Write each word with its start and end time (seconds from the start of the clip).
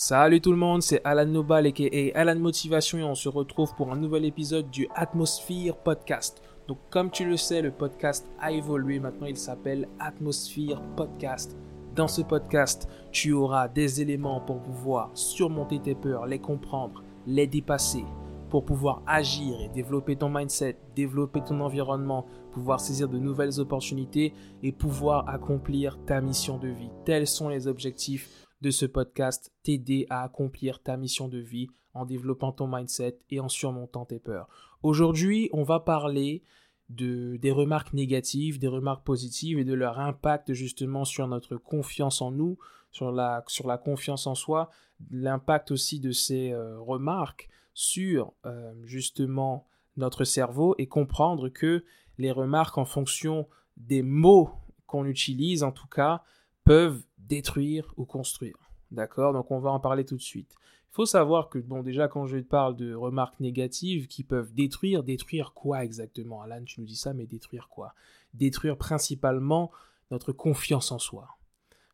Salut 0.00 0.40
tout 0.40 0.52
le 0.52 0.56
monde, 0.56 0.80
c'est 0.80 1.00
Alan 1.02 1.26
Nobal 1.26 1.66
et 1.66 2.14
Alan 2.14 2.38
Motivation 2.38 2.98
et 2.98 3.02
on 3.02 3.16
se 3.16 3.28
retrouve 3.28 3.74
pour 3.74 3.90
un 3.92 3.96
nouvel 3.96 4.24
épisode 4.26 4.70
du 4.70 4.86
Atmosphere 4.94 5.76
Podcast. 5.76 6.40
Donc 6.68 6.78
comme 6.88 7.10
tu 7.10 7.24
le 7.24 7.36
sais, 7.36 7.62
le 7.62 7.72
podcast 7.72 8.30
a 8.40 8.52
évolué, 8.52 9.00
maintenant 9.00 9.26
il 9.26 9.36
s'appelle 9.36 9.88
Atmosphere 9.98 10.80
Podcast. 10.96 11.56
Dans 11.96 12.06
ce 12.06 12.22
podcast, 12.22 12.88
tu 13.10 13.32
auras 13.32 13.66
des 13.66 14.00
éléments 14.00 14.40
pour 14.40 14.62
pouvoir 14.62 15.10
surmonter 15.14 15.80
tes 15.80 15.96
peurs, 15.96 16.26
les 16.26 16.38
comprendre, 16.38 17.02
les 17.26 17.48
dépasser, 17.48 18.04
pour 18.50 18.64
pouvoir 18.64 19.02
agir 19.04 19.60
et 19.60 19.68
développer 19.68 20.14
ton 20.14 20.28
mindset, 20.28 20.76
développer 20.94 21.40
ton 21.40 21.58
environnement, 21.58 22.24
pouvoir 22.52 22.78
saisir 22.78 23.08
de 23.08 23.18
nouvelles 23.18 23.58
opportunités 23.58 24.32
et 24.62 24.70
pouvoir 24.70 25.28
accomplir 25.28 25.98
ta 26.06 26.20
mission 26.20 26.56
de 26.56 26.68
vie. 26.68 26.90
Tels 27.04 27.26
sont 27.26 27.48
les 27.48 27.66
objectifs 27.66 28.47
de 28.60 28.70
ce 28.70 28.86
podcast, 28.86 29.52
t'aider 29.62 30.06
à 30.10 30.22
accomplir 30.22 30.82
ta 30.82 30.96
mission 30.96 31.28
de 31.28 31.38
vie 31.38 31.68
en 31.94 32.04
développant 32.04 32.52
ton 32.52 32.66
mindset 32.66 33.18
et 33.30 33.40
en 33.40 33.48
surmontant 33.48 34.04
tes 34.04 34.18
peurs. 34.18 34.48
Aujourd'hui, 34.82 35.48
on 35.52 35.62
va 35.62 35.80
parler 35.80 36.42
de, 36.88 37.36
des 37.36 37.50
remarques 37.50 37.92
négatives, 37.92 38.58
des 38.58 38.68
remarques 38.68 39.04
positives 39.04 39.58
et 39.58 39.64
de 39.64 39.74
leur 39.74 39.98
impact 39.98 40.52
justement 40.52 41.04
sur 41.04 41.26
notre 41.28 41.56
confiance 41.56 42.22
en 42.22 42.30
nous, 42.30 42.58
sur 42.90 43.12
la, 43.12 43.44
sur 43.46 43.66
la 43.66 43.78
confiance 43.78 44.26
en 44.26 44.34
soi, 44.34 44.70
l'impact 45.10 45.70
aussi 45.70 46.00
de 46.00 46.12
ces 46.12 46.52
euh, 46.52 46.78
remarques 46.80 47.48
sur 47.74 48.32
euh, 48.46 48.72
justement 48.84 49.66
notre 49.96 50.24
cerveau 50.24 50.74
et 50.78 50.86
comprendre 50.86 51.48
que 51.48 51.84
les 52.16 52.32
remarques 52.32 52.78
en 52.78 52.84
fonction 52.84 53.48
des 53.76 54.02
mots 54.02 54.50
qu'on 54.86 55.04
utilise 55.04 55.62
en 55.62 55.72
tout 55.72 55.86
cas 55.86 56.22
peuvent 56.64 57.02
détruire 57.28 57.92
ou 57.96 58.04
construire. 58.04 58.56
D'accord? 58.90 59.32
Donc 59.32 59.50
on 59.50 59.58
va 59.58 59.70
en 59.70 59.80
parler 59.80 60.04
tout 60.04 60.16
de 60.16 60.22
suite. 60.22 60.54
Il 60.90 60.94
faut 60.94 61.06
savoir 61.06 61.48
que, 61.48 61.58
bon, 61.58 61.82
déjà, 61.82 62.08
quand 62.08 62.26
je 62.26 62.38
te 62.38 62.44
parle 62.44 62.74
de 62.74 62.94
remarques 62.94 63.38
négatives 63.40 64.08
qui 64.08 64.24
peuvent 64.24 64.52
détruire, 64.54 65.04
détruire 65.04 65.52
quoi 65.52 65.84
exactement? 65.84 66.40
Alan, 66.40 66.64
tu 66.64 66.80
nous 66.80 66.86
dis 66.86 66.96
ça, 66.96 67.12
mais 67.12 67.26
détruire 67.26 67.68
quoi? 67.68 67.94
Détruire 68.34 68.76
principalement 68.76 69.70
notre 70.10 70.32
confiance 70.32 70.90
en 70.90 70.98
soi. 70.98 71.28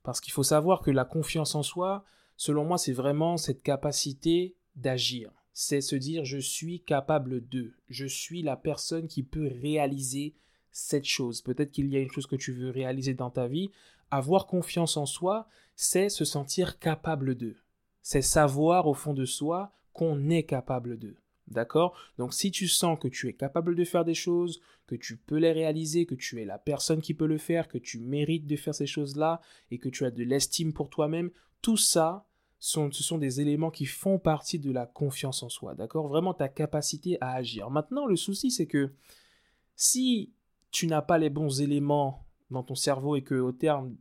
Parce 0.04 0.20
qu'il 0.20 0.32
faut 0.32 0.44
savoir 0.44 0.80
que 0.80 0.91
la 0.91 1.04
confiance 1.04 1.54
en 1.54 1.62
soi, 1.62 2.04
selon 2.36 2.64
moi, 2.64 2.78
c'est 2.78 2.92
vraiment 2.92 3.36
cette 3.36 3.62
capacité 3.62 4.54
d'agir. 4.76 5.32
C'est 5.52 5.80
se 5.80 5.96
dire 5.96 6.24
je 6.24 6.38
suis 6.38 6.80
capable 6.80 7.46
de, 7.48 7.72
je 7.88 8.06
suis 8.06 8.42
la 8.42 8.56
personne 8.56 9.08
qui 9.08 9.22
peut 9.22 9.50
réaliser 9.60 10.34
cette 10.70 11.04
chose. 11.04 11.42
Peut-être 11.42 11.70
qu'il 11.70 11.88
y 11.88 11.96
a 11.96 12.00
une 12.00 12.10
chose 12.10 12.26
que 12.26 12.36
tu 12.36 12.52
veux 12.52 12.70
réaliser 12.70 13.14
dans 13.14 13.30
ta 13.30 13.46
vie, 13.46 13.70
avoir 14.10 14.47
confiance 14.47 14.97
en 14.97 15.06
soi, 15.06 15.48
c'est 15.77 16.08
se 16.08 16.24
sentir 16.24 16.78
capable 16.78 17.34
d'eux. 17.34 17.56
C'est 18.02 18.22
savoir 18.22 18.86
au 18.86 18.94
fond 18.94 19.14
de 19.14 19.24
soi 19.24 19.72
qu'on 19.92 20.28
est 20.30 20.44
capable 20.44 20.98
d'eux. 20.98 21.16
D'accord? 21.47 21.97
Donc 22.16 22.32
si 22.32 22.50
tu 22.50 22.69
sens 22.69 22.98
que 22.98 23.08
tu 23.08 23.28
es 23.28 23.34
capable 23.34 23.75
de 23.75 23.84
faire 23.84 24.05
des 24.05 24.14
choses, 24.14 24.60
que 24.86 24.94
tu 24.94 25.16
peux 25.16 25.36
les 25.36 25.52
réaliser, 25.52 26.06
que 26.06 26.14
tu 26.14 26.41
es 26.41 26.44
la 26.44 26.58
personne 26.58 27.00
qui 27.00 27.14
peut 27.14 27.27
le 27.27 27.38
faire, 27.38 27.69
que 27.69 27.78
tu 27.78 27.98
mérites 27.98 28.47
de 28.47 28.56
faire 28.56 28.75
ces 28.75 28.86
choses-là 28.86 29.41
et 29.70 29.78
que 29.78 29.88
tu 29.88 30.05
as 30.05 30.10
de 30.10 30.22
l'estime 30.22 30.72
pour 30.72 30.88
toi-même, 30.88 31.30
tout 31.60 31.77
ça, 31.77 32.27
ce 32.58 32.91
sont 32.91 33.19
des 33.19 33.41
éléments 33.42 33.70
qui 33.70 33.84
font 33.84 34.19
partie 34.19 34.58
de 34.58 34.72
la 34.72 34.86
confiance 34.86 35.42
en 35.42 35.50
soi. 35.50 35.75
D'accord? 35.75 36.08
Vraiment 36.08 36.32
ta 36.32 36.48
capacité 36.48 37.19
à 37.20 37.32
agir. 37.32 37.70
Maintenant, 37.70 38.06
le 38.06 38.16
souci, 38.16 38.50
c'est 38.50 38.66
que 38.66 38.94
si 39.77 40.32
tu 40.70 40.86
n'as 40.86 41.02
pas 41.02 41.19
les 41.19 41.30
bons 41.30 41.60
éléments 41.60 42.23
dans 42.50 42.62
ton 42.62 42.75
cerveau 42.75 43.17
et 43.17 43.23
que 43.23 43.55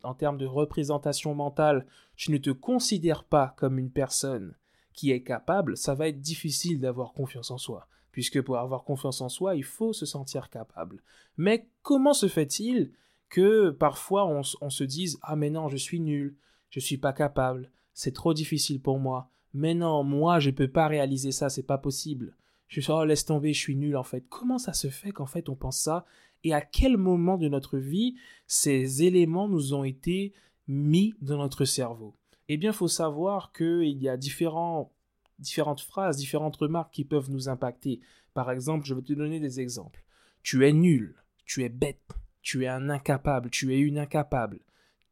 en 0.04 0.14
termes 0.14 0.38
de 0.38 0.46
représentation 0.46 1.34
mentale, 1.34 1.86
tu 2.16 2.32
ne 2.32 2.38
te 2.38 2.50
considères 2.50 3.24
pas 3.24 3.54
comme 3.58 3.80
une 3.80 3.92
personne 3.92 4.56
qui 4.94 5.12
est 5.12 5.24
capable, 5.24 5.76
ça 5.76 5.96
va 5.96 6.08
être 6.08 6.22
difficile 6.22 6.80
d'avoir 6.80 7.14
confiance 7.14 7.52
en 7.52 7.58
soi. 7.58 7.88
Puisque 8.12 8.42
pour 8.42 8.58
avoir 8.58 8.84
confiance 8.84 9.22
en 9.22 9.30
soi, 9.30 9.56
il 9.56 9.64
faut 9.64 9.92
se 9.92 10.06
sentir 10.06 10.50
capable. 10.50 11.02
Mais 11.38 11.68
comment 11.82 12.14
se 12.14 12.28
fait-il 12.28 12.92
que 13.30 13.72
parfois 13.72 14.28
on, 14.28 14.70
se 14.70 14.84
dise 14.84 15.18
Ah 15.24 15.36
mais 15.36 15.50
non, 15.50 15.68
je 15.68 15.78
suis 15.78 16.00
nul, 16.00 16.36
je 16.70 16.80
suis 16.80 16.98
pas 16.98 17.14
capable, 17.14 17.72
c'est 17.94 18.14
trop 18.14 18.36
difficile 18.36 18.80
pour 18.80 19.00
moi. 19.00 19.32
Mais 19.56 19.74
non, 19.74 20.04
moi 20.04 20.40
je 20.40 20.52
ne 20.52 20.56
peux 20.56 20.68
pas 20.68 20.88
réaliser 20.88 21.32
ça, 21.32 21.50
c'est 21.50 21.64
pas 21.64 21.80
possible. 21.80 22.36
Je 22.68 22.82
suis 22.82 22.92
oh 22.92 23.04
laisse 23.04 23.26
tomber, 23.26 23.54
je 23.54 23.60
suis 23.60 23.76
nul 23.76 23.98
en 23.98 24.04
fait. 24.04 24.24
Comment 24.30 24.60
ça 24.60 24.74
se 24.74 24.90
fait 24.90 25.12
qu'en 25.12 25.26
fait 25.26 25.50
on 25.50 25.56
pense 25.56 25.80
ça 25.80 26.06
et 26.44 26.54
à 26.54 26.62
quel 26.62 26.98
moment 26.98 27.38
de 27.38 27.48
notre 27.48 27.78
vie 27.78 28.16
ces 28.48 29.04
éléments 29.04 29.48
nous 29.48 29.74
ont 29.74 29.84
été 29.84 30.34
mis 30.68 31.14
dans 31.22 31.38
notre 31.38 31.66
cerveau 31.66 32.16
Eh 32.50 32.58
bien, 32.58 32.72
il 32.72 32.76
faut 32.76 32.88
savoir 32.88 33.52
qu'il 33.54 34.02
y 34.02 34.10
a 34.10 34.18
différents, 34.18 34.92
différentes 35.40 35.82
phrases, 35.82 36.18
différentes 36.18 36.58
remarques 36.58 36.94
qui 36.94 37.06
peuvent 37.06 37.32
nous 37.32 37.50
impacter. 37.50 38.02
Par 38.34 38.52
exemple, 38.52 38.86
je 38.86 38.94
vais 38.94 39.02
te 39.02 39.14
donner 39.14 39.40
des 39.40 39.60
exemples. 39.60 40.04
Tu 40.42 40.66
es 40.68 40.74
nul, 40.74 41.16
tu 41.46 41.64
es 41.64 41.70
bête, 41.70 42.12
tu 42.42 42.66
es 42.66 42.68
un 42.68 42.90
incapable, 42.90 43.50
tu 43.50 43.74
es 43.74 43.80
une 43.80 43.98
incapable. 43.98 44.60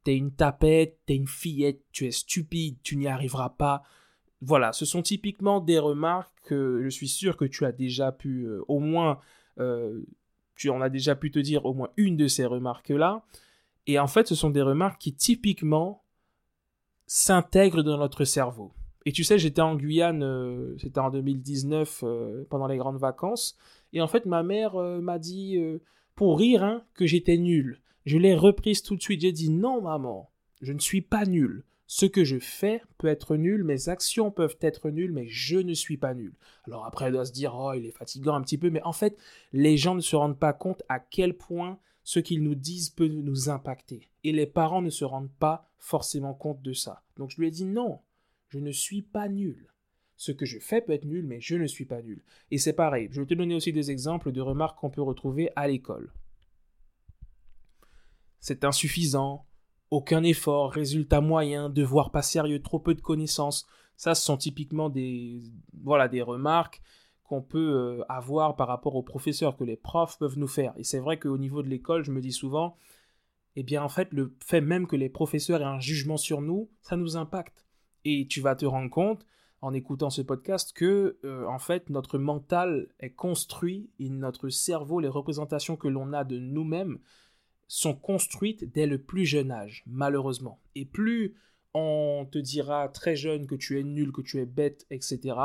Tu 0.04 0.12
es 0.12 0.18
une 0.18 0.32
tapette, 0.32 1.00
tu 1.06 1.14
es 1.14 1.16
une 1.16 1.28
fillette, 1.28 1.84
tu 1.92 2.06
es 2.06 2.12
stupide, 2.12 2.78
tu 2.84 2.98
n'y 2.98 3.08
arriveras 3.08 3.50
pas. 3.50 3.84
Voilà, 4.42 4.74
ce 4.74 4.86
sont 4.86 5.04
typiquement 5.04 5.62
des 5.62 5.78
remarques 5.78 6.34
que 6.44 6.82
je 6.84 6.90
suis 6.90 7.08
sûr 7.08 7.38
que 7.38 7.46
tu 7.46 7.64
as 7.66 7.72
déjà 7.72 8.12
pu 8.12 8.48
euh, 8.48 8.64
au 8.68 8.80
moins 8.80 9.20
euh, 9.60 10.04
tu 10.62 10.70
en 10.70 10.80
as 10.80 10.90
déjà 10.90 11.16
pu 11.16 11.32
te 11.32 11.40
dire 11.40 11.66
au 11.66 11.74
moins 11.74 11.90
une 11.98 12.18
de 12.18 12.28
ces 12.28 12.46
remarques-là. 12.46 13.24
Et 13.88 13.98
en 13.98 14.06
fait, 14.06 14.28
ce 14.28 14.36
sont 14.36 14.52
des 14.52 14.62
remarques 14.62 15.02
qui 15.02 15.12
typiquement 15.12 16.04
s'intègrent 17.08 17.82
dans 17.82 17.98
notre 17.98 18.26
cerveau. 18.26 18.72
Et 19.08 19.12
tu 19.12 19.24
sais, 19.24 19.40
j'étais 19.40 19.62
en 19.62 19.76
Guyane, 19.76 20.22
euh, 20.22 20.78
c'était 20.78 21.00
en 21.00 21.10
2019, 21.10 22.04
euh, 22.04 22.46
pendant 22.48 22.68
les 22.68 22.78
grandes 22.78 23.00
vacances. 23.00 23.58
Et 23.92 24.02
en 24.02 24.08
fait, 24.08 24.28
ma 24.28 24.44
mère 24.44 24.76
euh, 24.76 25.02
m'a 25.02 25.18
dit, 25.18 25.58
pour 26.14 26.38
rire, 26.38 26.64
hein, 26.64 26.84
que 26.94 27.08
j'étais 27.08 27.38
nul. 27.38 27.82
Je 28.06 28.20
l'ai 28.20 28.36
reprise 28.36 28.84
tout 28.84 28.96
de 28.96 29.02
suite. 29.02 29.22
J'ai 29.22 29.32
dit, 29.32 29.50
non, 29.50 29.82
maman, 29.82 30.30
je 30.62 30.74
ne 30.74 30.80
suis 30.80 31.02
pas 31.02 31.26
nul. 31.26 31.64
Ce 31.94 32.06
que 32.06 32.24
je 32.24 32.40
fais 32.40 32.82
peut 32.98 33.10
être 33.10 33.36
nul, 33.36 33.66
mes 33.66 33.90
actions 33.90 34.32
peuvent 34.32 34.56
être 34.62 34.92
nulles, 34.92 35.12
mais 35.12 35.28
je 35.28 35.58
ne 35.58 35.74
suis 35.74 35.98
pas 35.98 36.14
nul. 36.14 36.34
Alors 36.64 36.86
après, 36.86 37.08
elle 37.08 37.12
doit 37.12 37.26
se 37.26 37.34
dire, 37.34 37.54
oh, 37.54 37.74
il 37.74 37.86
est 37.86 37.92
fatigant 37.92 38.34
un 38.34 38.42
petit 38.42 38.58
peu, 38.58 38.70
mais 38.70 38.82
en 38.84 38.94
fait, 38.94 39.18
les 39.52 39.76
gens 39.76 39.94
ne 39.94 40.00
se 40.00 40.16
rendent 40.16 40.40
pas 40.40 40.54
compte 40.54 40.84
à 40.88 41.02
quel 41.02 41.36
point 41.36 41.80
ce 42.06 42.22
qu'ils 42.22 42.44
nous 42.44 42.56
disent 42.56 42.92
peut 42.92 43.10
nous 43.10 43.50
impacter. 43.50 44.10
Et 44.24 44.32
les 44.32 44.46
parents 44.46 44.82
ne 44.82 44.90
se 44.90 45.04
rendent 45.04 45.36
pas 45.38 45.70
forcément 45.80 46.34
compte 46.34 46.62
de 46.62 46.72
ça. 46.72 47.04
Donc 47.18 47.30
je 47.32 47.42
lui 47.42 47.50
ai 47.50 47.52
dit, 47.52 47.66
non, 47.66 48.00
je 48.48 48.60
ne 48.60 48.72
suis 48.72 49.02
pas 49.02 49.28
nul. 49.28 49.68
Ce 50.16 50.32
que 50.32 50.46
je 50.46 50.60
fais 50.60 50.80
peut 50.80 50.94
être 50.94 51.04
nul, 51.04 51.28
mais 51.28 51.42
je 51.42 51.58
ne 51.58 51.68
suis 51.68 51.84
pas 51.86 52.02
nul. 52.02 52.24
Et 52.52 52.58
c'est 52.58 52.72
pareil, 52.72 53.10
je 53.12 53.20
vais 53.20 53.28
te 53.28 53.34
donner 53.34 53.56
aussi 53.56 53.74
des 53.74 53.92
exemples 53.92 54.32
de 54.32 54.40
remarques 54.40 54.80
qu'on 54.80 54.92
peut 54.92 55.02
retrouver 55.02 55.50
à 55.58 55.68
l'école. 55.68 56.14
C'est 58.40 58.64
insuffisant, 58.64 59.46
aucun 59.92 60.24
effort, 60.24 60.72
résultat 60.72 61.22
moyen, 61.22 61.70
devoir 61.70 62.12
pas 62.12 62.22
sérieux, 62.22 62.62
trop 62.62 62.80
peu 62.80 62.96
de 62.96 63.02
connaissances. 63.02 63.68
Ça, 63.98 64.16
ce 64.16 64.24
sont 64.24 64.38
typiquement 64.38 64.90
des, 64.90 65.42
voilà, 65.84 66.08
des 66.08 66.22
remarques 66.22 66.82
qu'on 67.24 67.42
peut 67.42 68.00
euh, 68.00 68.04
avoir 68.10 68.56
par 68.56 68.68
rapport 68.68 68.96
aux 68.96 69.04
professeurs, 69.04 69.58
que 69.58 69.64
les 69.64 69.76
profs 69.76 70.18
peuvent 70.18 70.40
nous 70.40 70.48
faire. 70.48 70.74
Et 70.78 70.84
c'est 70.84 71.00
vrai 71.00 71.20
qu'au 71.20 71.38
niveau 71.38 71.62
de 71.62 71.68
l'école, 71.68 72.04
je 72.04 72.12
me 72.12 72.22
dis 72.22 72.32
souvent, 72.32 72.76
eh 73.56 73.64
bien 73.64 73.84
en 73.84 73.90
fait, 73.90 74.08
le 74.12 74.36
fait 74.44 74.62
même 74.62 74.88
que 74.88 74.96
les 74.96 75.10
professeurs 75.10 75.62
aient 75.62 75.66
un 75.66 75.80
jugement 75.80 76.18
sur 76.18 76.42
nous, 76.42 76.70
ça 76.82 76.96
nous 76.96 77.18
impacte. 77.18 77.66
Et 78.06 78.28
tu 78.28 78.42
vas 78.42 78.56
te 78.56 78.66
rendre 78.66 78.90
compte, 78.90 79.26
en 79.62 79.74
écoutant 79.74 80.10
ce 80.10 80.22
podcast, 80.22 80.74
que 80.74 81.20
euh, 81.24 81.46
en 81.46 81.60
fait, 81.60 81.90
notre 81.90 82.18
mental 82.18 82.88
est 83.00 83.12
construit 83.12 83.92
et 84.00 84.10
notre 84.10 84.50
cerveau, 84.50 85.00
les 85.00 85.08
représentations 85.08 85.76
que 85.76 85.88
l'on 85.88 86.14
a 86.14 86.24
de 86.24 86.40
nous-mêmes, 86.40 86.98
sont 87.74 87.96
construites 87.96 88.70
dès 88.74 88.86
le 88.86 88.98
plus 88.98 89.26
jeune 89.26 89.50
âge, 89.50 89.84
malheureusement. 89.88 90.60
Et 90.76 90.84
plus 90.84 91.36
on 91.74 92.28
te 92.30 92.38
dira 92.38 92.90
très 92.90 93.16
jeune 93.16 93.48
que 93.48 93.56
tu 93.56 93.80
es 93.80 93.84
nul, 93.84 94.12
que 94.12 94.22
tu 94.22 94.40
es 94.40 94.46
bête, 94.46 94.86
etc., 94.90 95.38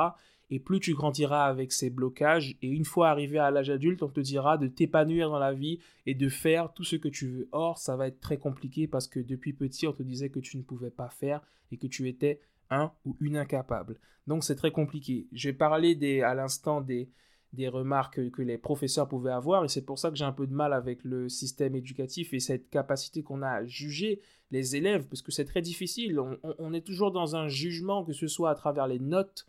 et 0.51 0.59
plus 0.59 0.81
tu 0.81 0.93
grandiras 0.95 1.47
avec 1.47 1.73
ces 1.73 1.89
blocages, 1.89 2.57
et 2.63 2.69
une 2.69 2.85
fois 2.85 3.11
arrivé 3.11 3.39
à 3.39 3.53
l'âge 3.53 3.71
adulte, 3.71 4.03
on 4.03 4.09
te 4.09 4.21
dira 4.21 4.59
de 4.59 4.67
t'épanouir 4.67 5.31
dans 5.31 5.39
la 5.39 5.53
vie 5.53 5.79
et 6.05 6.15
de 6.15 6.29
faire 6.29 6.73
tout 6.73 6.85
ce 6.85 6.97
que 6.97 7.09
tu 7.09 7.29
veux. 7.29 7.49
Or, 7.53 7.79
ça 7.79 7.97
va 7.97 8.09
être 8.09 8.21
très 8.21 8.39
compliqué 8.39 8.89
parce 8.89 9.07
que 9.07 9.21
depuis 9.21 9.53
petit, 9.53 9.87
on 9.87 9.93
te 9.93 10.03
disait 10.03 10.31
que 10.31 10.41
tu 10.41 10.57
ne 10.57 10.63
pouvais 10.63 10.91
pas 10.91 11.11
faire 11.11 11.41
et 11.71 11.77
que 11.77 11.87
tu 11.89 12.09
étais 12.09 12.41
un 12.71 12.93
ou 13.05 13.17
une 13.21 13.37
incapable. 13.37 13.99
Donc 14.27 14.43
c'est 14.45 14.55
très 14.57 14.73
compliqué. 14.73 15.29
Parler 15.59 15.95
des, 15.97 16.23
à 16.23 16.35
l'instant 16.35 16.81
des, 16.81 17.09
des 17.57 17.69
remarques 17.69 18.31
que 18.31 18.43
les 18.43 18.59
professeurs 18.59 19.09
pouvaient 19.09 19.33
avoir, 19.33 19.65
et 19.65 19.69
c'est 19.69 19.85
pour 19.85 19.99
ça 19.99 20.11
que 20.11 20.17
j'ai 20.17 20.25
un 20.25 20.33
peu 20.33 20.47
de 20.47 20.55
mal 20.55 20.73
avec 20.73 21.03
le 21.03 21.29
système 21.29 21.75
éducatif 21.75 22.33
et 22.33 22.41
cette 22.41 22.71
capacité 22.71 23.23
qu'on 23.23 23.43
a 23.43 23.49
à 23.49 23.65
juger 23.65 24.21
les 24.51 24.77
élèves, 24.77 25.09
parce 25.09 25.23
que 25.23 25.33
c'est 25.33 25.45
très 25.45 25.63
difficile. 25.63 26.21
On, 26.21 26.73
est 26.73 26.87
toujours 26.87 27.11
dans 27.11 27.35
un 27.35 27.49
jugement, 27.49 28.05
que 28.05 28.13
ce 28.13 28.29
soit 28.29 28.51
à 28.51 28.55
travers 28.55 28.87
les 28.87 29.01
notes, 29.01 29.47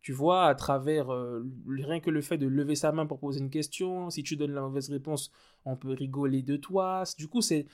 tu 0.00 0.12
vois, 0.12 0.46
à 0.46 0.54
travers 0.54 1.12
euh, 1.12 1.44
rien 1.68 2.00
que 2.00 2.08
le 2.08 2.22
fait 2.22 2.38
de 2.38 2.46
lever 2.46 2.76
sa 2.76 2.92
main 2.92 3.04
pour 3.04 3.18
poser 3.18 3.40
une 3.40 3.50
question. 3.50 4.08
Si 4.10 4.22
tu 4.22 4.36
donnes 4.36 4.52
la 4.52 4.62
mauvaise 4.62 4.88
réponse, 4.88 5.30
on 5.64 5.76
peut 5.76 5.92
rigoler 5.92 6.42
de 6.42 6.56
toi. 6.56 7.02
Du 7.18 7.28
coup, 7.28 7.42
c'est 7.42 7.66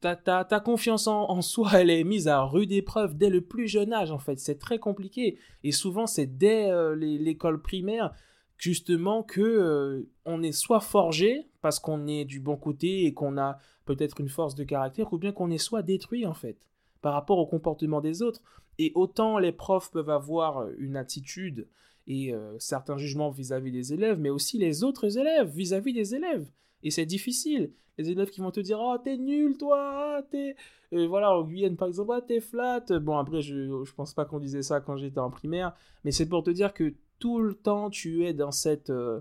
ta, 0.00 0.16
ta, 0.16 0.60
confiance 0.60 1.06
en, 1.06 1.40
soi, 1.42 1.70
elle 1.74 1.90
est 1.90 2.04
mise 2.04 2.28
à 2.28 2.42
rude 2.42 2.72
épreuve 2.72 3.16
dès 3.16 3.30
le 3.30 3.42
plus 3.42 3.68
jeune 3.68 3.92
âge, 3.92 4.10
en 4.10 4.18
fait. 4.18 4.38
C'est 4.38 4.58
très 4.58 4.78
compliqué. 4.78 5.38
Et 5.62 5.72
souvent, 5.72 6.06
c'est 6.06 6.26
dès 6.26 6.70
euh, 6.70 6.94
l'école 6.96 7.60
primaire, 7.62 8.12
justement, 8.58 9.22
que 9.22 9.40
euh, 9.40 10.02
on 10.26 10.42
est 10.42 10.52
soit 10.52 10.80
forgé, 10.80 11.48
parce 11.62 11.78
qu'on 11.78 12.06
est 12.06 12.24
du 12.24 12.40
bon 12.40 12.56
côté 12.56 13.04
et 13.04 13.14
qu'on 13.14 13.38
a 13.38 13.58
peut-être 13.86 14.20
une 14.20 14.28
force 14.28 14.54
de 14.54 14.64
caractère, 14.64 15.12
ou 15.12 15.18
bien 15.18 15.32
qu'on 15.32 15.50
est 15.50 15.58
soit 15.58 15.82
détruit, 15.82 16.26
en 16.26 16.34
fait, 16.34 16.58
par 17.00 17.14
rapport 17.14 17.38
au 17.38 17.46
comportement 17.46 18.00
des 18.00 18.20
autres. 18.20 18.42
Et 18.78 18.92
autant 18.94 19.38
les 19.38 19.52
profs 19.52 19.90
peuvent 19.90 20.10
avoir 20.10 20.68
une 20.78 20.96
attitude 20.96 21.66
et 22.06 22.32
euh, 22.32 22.56
certains 22.58 22.96
jugements 22.96 23.30
vis-à-vis 23.30 23.72
des 23.72 23.92
élèves, 23.92 24.18
mais 24.18 24.30
aussi 24.30 24.58
les 24.58 24.82
autres 24.82 25.18
élèves 25.18 25.50
vis-à-vis 25.50 25.92
des 25.92 26.14
élèves. 26.14 26.48
Et 26.82 26.90
c'est 26.90 27.06
difficile. 27.06 27.72
Les 27.98 28.10
élèves 28.10 28.30
qui 28.30 28.40
vont 28.40 28.50
te 28.50 28.60
dire 28.60 28.78
Oh, 28.80 28.96
t'es 29.02 29.16
nul, 29.16 29.56
toi, 29.58 29.78
ah, 29.80 30.22
t'es. 30.30 30.54
Euh, 30.92 31.06
voilà, 31.06 31.36
en 31.36 31.42
Guyane, 31.42 31.76
par 31.76 31.88
exemple, 31.88 32.12
ah, 32.14 32.22
t'es 32.22 32.40
flat. 32.40 32.84
Bon, 33.00 33.18
après, 33.18 33.42
je, 33.42 33.84
je 33.84 33.92
pense 33.94 34.14
pas 34.14 34.24
qu'on 34.24 34.38
disait 34.38 34.62
ça 34.62 34.80
quand 34.80 34.96
j'étais 34.96 35.18
en 35.18 35.30
primaire, 35.30 35.74
mais 36.04 36.12
c'est 36.12 36.28
pour 36.28 36.42
te 36.42 36.50
dire 36.50 36.72
que 36.72 36.94
tout 37.18 37.40
le 37.40 37.54
temps, 37.54 37.90
tu 37.90 38.24
es 38.24 38.34
dans 38.34 38.52
cette. 38.52 38.90
Euh, 38.90 39.20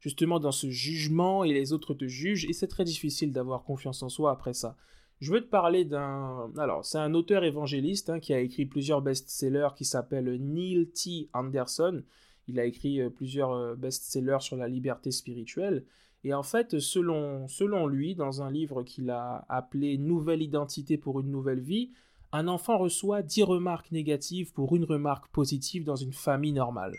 justement, 0.00 0.40
dans 0.40 0.52
ce 0.52 0.70
jugement 0.70 1.44
et 1.44 1.52
les 1.52 1.72
autres 1.72 1.94
te 1.94 2.06
jugent, 2.06 2.46
et 2.46 2.52
c'est 2.52 2.68
très 2.68 2.84
difficile 2.84 3.32
d'avoir 3.32 3.64
confiance 3.64 4.02
en 4.02 4.08
soi 4.08 4.30
après 4.30 4.54
ça. 4.54 4.76
Je 5.20 5.32
veux 5.32 5.40
te 5.40 5.48
parler 5.48 5.84
d'un. 5.84 6.50
Alors, 6.58 6.84
c'est 6.84 6.98
un 6.98 7.14
auteur 7.14 7.44
évangéliste 7.44 8.10
hein, 8.10 8.18
qui 8.18 8.34
a 8.34 8.40
écrit 8.40 8.66
plusieurs 8.66 9.02
best-sellers 9.02 9.74
qui 9.76 9.84
s'appelle 9.84 10.36
Neil 10.40 10.88
T. 10.88 11.28
Anderson. 11.32 12.02
Il 12.48 12.58
a 12.58 12.64
écrit 12.64 13.00
euh, 13.00 13.08
plusieurs 13.08 13.76
best-sellers 13.76 14.40
sur 14.40 14.56
la 14.56 14.66
liberté 14.66 15.12
spirituelle. 15.12 15.84
Et 16.24 16.34
en 16.34 16.42
fait, 16.42 16.78
selon, 16.78 17.48
selon 17.48 17.86
lui, 17.86 18.14
dans 18.14 18.42
un 18.42 18.50
livre 18.50 18.82
qu'il 18.82 19.10
a 19.10 19.44
appelé 19.48 19.98
Nouvelle 19.98 20.42
identité 20.42 20.96
pour 20.96 21.20
une 21.20 21.30
nouvelle 21.30 21.60
vie, 21.60 21.90
un 22.32 22.48
enfant 22.48 22.78
reçoit 22.78 23.22
10 23.22 23.44
remarques 23.44 23.92
négatives 23.92 24.52
pour 24.52 24.74
une 24.74 24.84
remarque 24.84 25.28
positive 25.28 25.84
dans 25.84 25.96
une 25.96 26.12
famille 26.12 26.52
normale. 26.52 26.94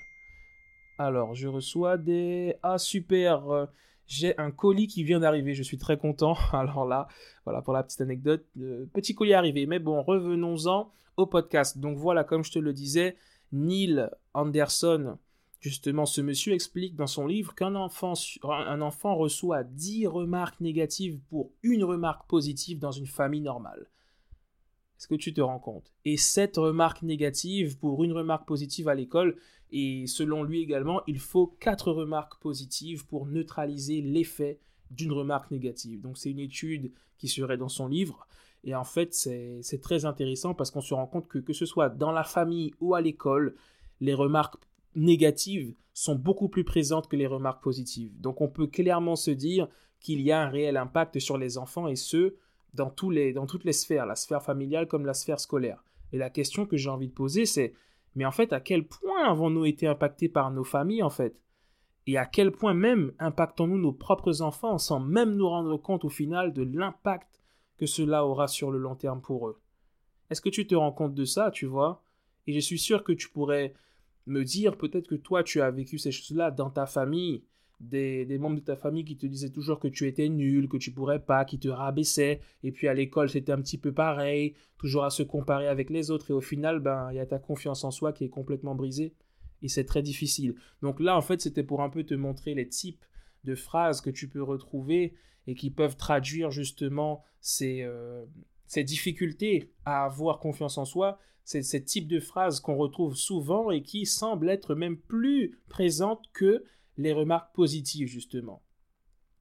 Alors, 0.97 1.33
je 1.33 1.47
reçois 1.47 1.97
des... 1.97 2.56
Ah, 2.62 2.77
super 2.77 3.68
J'ai 4.06 4.38
un 4.38 4.51
colis 4.51 4.88
qui 4.88 5.03
vient 5.03 5.19
d'arriver, 5.19 5.53
je 5.53 5.63
suis 5.63 5.77
très 5.77 5.97
content. 5.97 6.38
Alors 6.53 6.85
là, 6.85 7.07
voilà 7.45 7.62
pour 7.62 7.74
la 7.74 7.83
petite 7.83 8.01
anecdote, 8.01 8.45
petit 8.94 9.15
colis 9.15 9.33
arrivé. 9.33 9.65
Mais 9.65 9.80
bon, 9.80 10.01
revenons-en 10.03 10.91
au 11.18 11.25
podcast. 11.25 11.79
Donc 11.79 11.97
voilà, 11.97 12.24
comme 12.24 12.44
je 12.44 12.51
te 12.51 12.59
le 12.59 12.74
disais, 12.74 13.18
Neil 13.51 14.09
Anderson 14.33 15.18
Justement, 15.63 16.06
ce 16.06 16.19
monsieur 16.19 16.51
explique 16.51 16.97
dans 16.97 17.07
son 17.07 17.25
livre 17.25 17.56
qu'un 17.56 17.75
enfant, 17.75 18.15
enfant 18.44 19.15
reçoit 19.15 19.63
10 19.63 20.07
remarques 20.07 20.59
négatives 20.59 21.21
pour 21.29 21.53
une 21.63 21.86
remarque 21.86 22.27
positive 22.27 22.79
dans 22.79 22.91
une 22.91 23.07
famille 23.07 23.39
normale. 23.39 23.88
Est-ce 25.03 25.09
que 25.09 25.15
tu 25.15 25.33
te 25.33 25.41
rends 25.41 25.59
compte 25.59 25.91
Et 26.05 26.15
7 26.15 26.55
remarques 26.55 27.01
négatives 27.01 27.77
pour 27.77 28.05
une 28.05 28.13
remarque 28.13 28.47
positive 28.47 28.88
à 28.88 28.95
l'école. 28.95 29.35
Et 29.69 30.07
selon 30.07 30.44
lui 30.44 30.61
également, 30.61 31.01
il 31.07 31.19
faut 31.19 31.47
4 31.59 31.91
remarques 31.91 32.39
positives 32.39 33.05
pour 33.05 33.25
neutraliser 33.25 34.00
l'effet 34.00 34.61
d'une 34.91 35.11
remarque 35.11 35.51
négative. 35.51 36.00
Donc 36.00 36.17
c'est 36.17 36.31
une 36.31 36.39
étude 36.39 36.94
qui 37.17 37.27
serait 37.27 37.57
dans 37.57 37.67
son 37.67 37.89
livre. 37.89 38.25
Et 38.63 38.75
en 38.75 38.85
fait, 38.85 39.13
c'est 39.13 39.81
très 39.81 40.05
intéressant 40.05 40.53
parce 40.53 40.71
qu'on 40.71 40.79
se 40.79 40.94
rend 40.94 41.07
compte 41.07 41.27
que 41.27 41.39
que 41.39 41.51
ce 41.51 41.65
soit 41.65 41.89
dans 41.89 42.13
la 42.13 42.23
famille 42.23 42.73
ou 42.79 42.95
à 42.95 43.01
l'école, 43.01 43.55
les 44.00 44.13
remarques 44.13 44.55
négatives 44.95 45.75
sont 45.94 46.15
beaucoup 46.15 46.47
plus 46.47 46.63
présentes 46.63 47.09
que 47.09 47.17
les 47.17 47.27
remarques 47.27 47.61
positives. 47.61 48.17
Donc 48.21 48.39
on 48.39 48.47
peut 48.47 48.67
clairement 48.67 49.17
se 49.17 49.31
dire 49.31 49.67
qu'il 50.00 50.21
y 50.21 50.31
a 50.31 50.41
un 50.41 50.47
réel 50.47 50.77
impact 50.77 51.19
sur 51.19 51.38
les 51.38 51.57
enfants 51.57 51.89
et 51.89 51.97
ce, 51.97 52.35
dans, 52.74 52.90
tous 52.90 53.10
les, 53.10 53.34
dans 53.34 53.46
toutes 53.46 53.64
les 53.64 53.74
sphères, 53.74 54.06
la 54.06 54.16
sphère 54.16 54.44
familiale 54.44 54.88
comme 54.88 55.06
la 55.06 55.14
sphère 55.14 55.40
scolaire. 55.40 55.84
Et 56.12 56.18
la 56.18 56.30
question 56.30 56.66
que 56.66 56.78
j'ai 56.78 56.90
envie 56.90 57.08
de 57.08 57.14
poser, 57.14 57.46
c'est, 57.46 57.74
mais 58.16 58.25
en 58.25 58.31
fait, 58.31 58.54
à 58.54 58.60
quel 58.60 58.88
point 58.88 59.25
avons-nous 59.25 59.66
été 59.66 59.88
impactés 59.88 60.30
par 60.30 60.52
nos 60.52 60.64
familles, 60.64 61.04
en 61.04 61.10
fait? 61.10 61.40
Et 62.06 62.18
à 62.18 62.25
quel 62.25 62.52
point 62.52 62.74
même 62.74 63.14
impactons-nous 63.20 63.78
nos 63.78 63.94
propres 63.94 64.42
enfants 64.42 64.78
sans 64.78 65.00
même 65.00 65.36
nous 65.36 65.48
rendre 65.48 65.78
compte 65.78 66.04
au 66.04 66.10
final 66.10 66.54
de 66.54 66.64
l'impact 66.64 67.42
que 67.78 67.86
cela 67.86 68.25
aura 68.25 68.48
sur 68.48 68.72
le 68.72 68.78
long 68.78 68.96
terme 68.96 69.22
pour 69.22 69.48
eux? 69.48 69.60
Est-ce 70.30 70.42
que 70.42 70.50
tu 70.50 70.68
te 70.68 70.75
rends 70.75 70.92
compte 70.92 71.14
de 71.14 71.25
ça, 71.25 71.52
tu 71.52 71.66
vois? 71.66 72.04
Et 72.46 72.54
je 72.54 72.60
suis 72.60 72.80
sûr 72.80 73.04
que 73.04 73.14
tu 73.14 73.30
pourrais 73.30 73.74
me 74.25 74.44
dire 74.44 74.78
peut-être 74.78 75.08
que 75.08 75.16
toi 75.16 75.44
tu 75.44 75.62
as 75.62 75.72
vécu 75.72 75.98
ces 75.98 76.12
choses-là 76.12 76.52
dans 76.52 76.70
ta 76.70 76.86
famille, 76.86 77.44
des, 77.89 78.38
membres 78.38 78.57
de 78.57 78.62
ta 78.62 78.75
famille 78.75 79.06
qui 79.06 79.18
te 79.18 79.25
disaient 79.25 79.50
toujours 79.50 79.80
que 79.80 79.88
tu 79.88 80.07
étais 80.07 80.30
nul, 80.30 80.68
que 80.68 80.77
tu 80.77 80.91
pourrais 80.91 81.24
pas, 81.24 81.45
qui 81.45 81.59
te 81.59 81.68
rabaissaient, 81.68 82.39
et 82.63 82.71
puis 82.71 82.88
à 82.88 82.94
l'école 82.94 83.30
c'était 83.30 83.51
un 83.51 83.62
petit 83.62 83.77
peu 83.77 83.91
pareil, 83.91 84.53
toujours 84.77 85.03
à 85.03 85.09
se 85.09 85.24
comparer 85.24 85.68
avec 85.68 85.89
les 85.89 86.12
autres, 86.12 86.31
et 86.31 86.33
au 86.33 86.41
final, 86.41 86.80
ben, 86.80 87.09
il 87.12 87.15
y 87.15 87.19
a 87.19 87.25
ta 87.25 87.39
confiance 87.39 87.83
en 87.83 87.91
soi 87.91 88.13
qui 88.13 88.24
est 88.24 88.30
complètement 88.30 88.75
brisée, 88.75 89.13
et 89.62 89.68
c'est 89.68 89.85
très 89.85 90.01
difficile. 90.01 90.56
Donc 90.81 91.00
là, 91.00 91.18
en 91.18 91.21
fait, 91.21 91.41
c'était 91.41 91.63
pour 91.63 91.81
un 91.81 91.89
peu 91.89 92.03
te 92.03 92.13
montrer 92.13 92.53
les 92.53 92.68
types 92.68 93.06
de 93.44 93.56
phrases 93.56 94.01
que 94.01 94.09
tu 94.09 94.27
peux 94.27 94.44
retrouver 94.44 95.13
et 95.47 95.56
qui 95.56 95.69
peuvent 95.69 95.97
traduire 95.97 96.51
justement 96.51 97.24
ces, 97.41 97.81
euh, 97.83 98.25
ces 98.65 98.83
difficultés 98.83 99.71
à 99.86 100.06
avoir 100.06 100.39
confiance 100.39 100.77
en 100.77 100.86
soi, 100.86 101.19
c'est 101.44 101.62
ce 101.62 101.77
type 101.77 102.07
de 102.07 102.19
phrases 102.19 102.59
qu'on 102.59 102.75
retrouve 102.75 103.15
souvent 103.15 103.69
et 103.69 103.83
qui 103.83 104.06
semblent 104.06 104.50
être 104.50 104.75
même 104.75 104.97
plus 104.97 105.59
présentes 105.68 106.24
que 106.33 106.63
les 106.98 107.13
remarques 107.13 107.54
positives, 107.54 108.07
justement. 108.07 108.62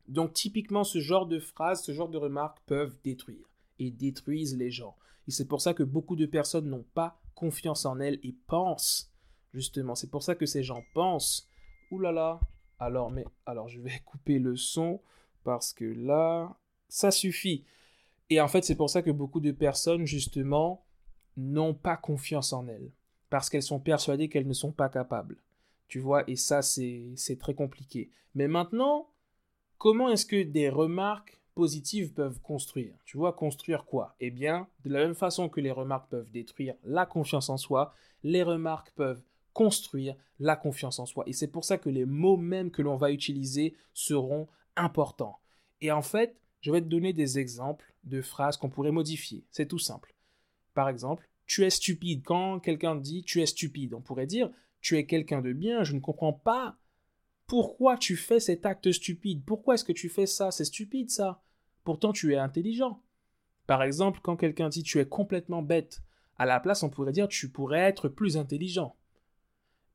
Donc 0.09 0.33
typiquement, 0.33 0.85
ce 0.85 1.01
genre 1.01 1.27
de 1.27 1.39
phrases, 1.39 1.83
ce 1.85 1.93
genre 1.93 2.09
de 2.09 2.19
remarques 2.19 2.59
peuvent 2.67 2.99
détruire 3.03 3.49
et 3.79 3.91
détruisent 3.91 4.57
les 4.57 4.71
gens. 4.71 4.97
Et 5.29 5.31
c'est 5.31 5.47
pour 5.47 5.61
ça 5.61 5.75
que 5.75 5.83
beaucoup 5.83 6.17
de 6.17 6.27
personnes 6.27 6.69
n'ont 6.69 6.87
pas 6.95 7.21
confiance 7.35 7.87
en 7.87 8.01
elles 8.01 8.19
et 8.23 8.35
pensent, 8.47 9.13
justement, 9.53 9.95
c'est 9.95 10.11
pour 10.11 10.23
ça 10.23 10.35
que 10.35 10.47
ces 10.47 10.63
gens 10.63 10.83
pensent, 10.95 11.49
oulala, 11.91 12.13
là 12.13 12.31
là, 12.33 12.41
alors, 12.79 13.11
mais, 13.11 13.25
alors 13.47 13.69
je 13.69 13.81
vais 13.81 14.01
couper 14.05 14.39
le 14.39 14.57
son 14.57 15.01
parce 15.45 15.73
que 15.73 15.85
là, 15.85 16.57
ça 16.89 17.11
suffit. 17.11 17.65
Et 18.31 18.41
en 18.41 18.49
fait, 18.49 18.65
c'est 18.65 18.77
pour 18.77 18.91
ça 18.91 19.03
que 19.03 19.11
beaucoup 19.11 19.41
de 19.41 19.53
personnes, 19.53 20.07
justement, 20.07 20.85
n'ont 21.37 21.75
pas 21.75 21.97
confiance 21.97 22.53
en 22.53 22.67
elles, 22.67 22.93
parce 23.31 23.51
qu'elles 23.51 23.63
sont 23.63 23.81
persuadées 23.81 24.29
qu'elles 24.29 24.47
ne 24.47 24.53
sont 24.53 24.73
pas 24.73 24.89
capables. 24.89 25.43
Tu 25.93 26.01
vois, 26.01 26.25
et 26.27 26.37
ça, 26.37 26.63
c'est 26.63 27.39
très 27.39 27.53
compliqué. 27.53 28.09
Mais 28.35 28.49
maintenant, 28.49 29.11
comment 29.77 30.09
est-ce 30.09 30.25
que 30.25 30.43
des 30.43 30.71
remarques 30.71 31.39
positives 31.55 32.15
peuvent 32.15 32.41
construire? 32.41 32.95
Tu 33.05 33.19
vois, 33.19 33.35
construire 33.35 33.85
quoi? 33.85 34.17
Eh 34.19 34.31
bien, 34.31 34.69
de 34.87 34.91
la 34.91 35.01
même 35.01 35.15
façon 35.15 35.51
que 35.51 35.61
les 35.61 35.71
remarques 35.71 36.09
peuvent 36.09 36.31
détruire 36.31 36.77
la 36.83 37.05
confiance 37.05 37.51
en 37.51 37.59
soi, 37.59 37.93
les 38.23 38.43
remarques 38.43 38.91
peuvent 38.93 39.23
construire 39.53 40.17
la 40.41 40.57
confiance 40.57 40.99
en 40.99 41.05
soi. 41.05 41.25
Et 41.27 41.35
c'est 41.35 41.49
pour 41.49 41.67
ça 41.67 41.77
que 41.77 41.91
les 41.91 42.07
mots 42.07 42.39
même 42.39 42.71
que 42.71 42.81
l'on 42.81 42.97
va 42.97 43.13
utiliser 43.13 43.75
seront 43.93 44.49
importants. 44.77 45.41
Et 45.83 45.93
en 45.93 46.01
fait, 46.01 46.41
je 46.63 46.73
vais 46.73 46.81
te 46.81 46.87
donner 46.87 47.13
des 47.13 47.39
exemples 47.39 47.93
de 48.05 48.23
phrases 48.23 48.57
qu'on 48.57 48.71
pourrait 48.71 48.93
modifier. 48.93 49.45
C'est 49.51 49.69
tout 49.69 49.79
simple. 49.79 50.15
Par 50.73 50.89
exemple, 50.89 51.29
tu 51.45 51.67
es 51.67 51.71
stupide. 51.71 52.23
Quand 52.25 52.61
quelqu'un 52.61 52.97
dit 52.97 53.25
tu 53.25 53.43
es 53.43 53.47
stupide, 53.47 53.93
on 53.93 54.01
pourrait 54.01 54.25
dire 54.25 54.51
tu 54.83 54.99
es 54.99 55.07
quelqu'un 55.07 55.41
de 55.41 55.53
bien, 55.53 55.85
je 55.85 55.95
ne 55.95 56.01
comprends 56.01 56.33
pas 56.33 56.77
pourquoi 57.47 57.97
tu 57.97 58.17
fais 58.17 58.41
cet 58.41 58.67
acte 58.67 58.93
stupide. 58.93 59.45
Pourquoi 59.45 59.75
est-ce 59.75 59.85
que 59.85 59.93
tu 59.93 60.09
fais 60.09 60.27
ça? 60.27 60.51
C'est 60.51 60.65
stupide 60.65 61.11
ça. 61.11 61.43
Pourtant 61.85 62.13
tu 62.13 62.35
es 62.35 62.37
intelligent. 62.37 63.01
Par 63.67 63.83
exemple, 63.83 64.21
quand 64.23 64.37
quelqu'un 64.37 64.69
dit 64.69 64.83
tu 64.83 64.99
es 64.99 65.07
complètement 65.07 65.63
bête, 65.63 66.03
à 66.37 66.47
la 66.47 66.61
place 66.61 66.83
on 66.83 66.91
pourrait 66.91 67.13
dire 67.13 67.29
tu 67.29 67.49
pourrais 67.49 67.81
être 67.81 68.09
plus 68.09 68.37
intelligent. 68.37 68.97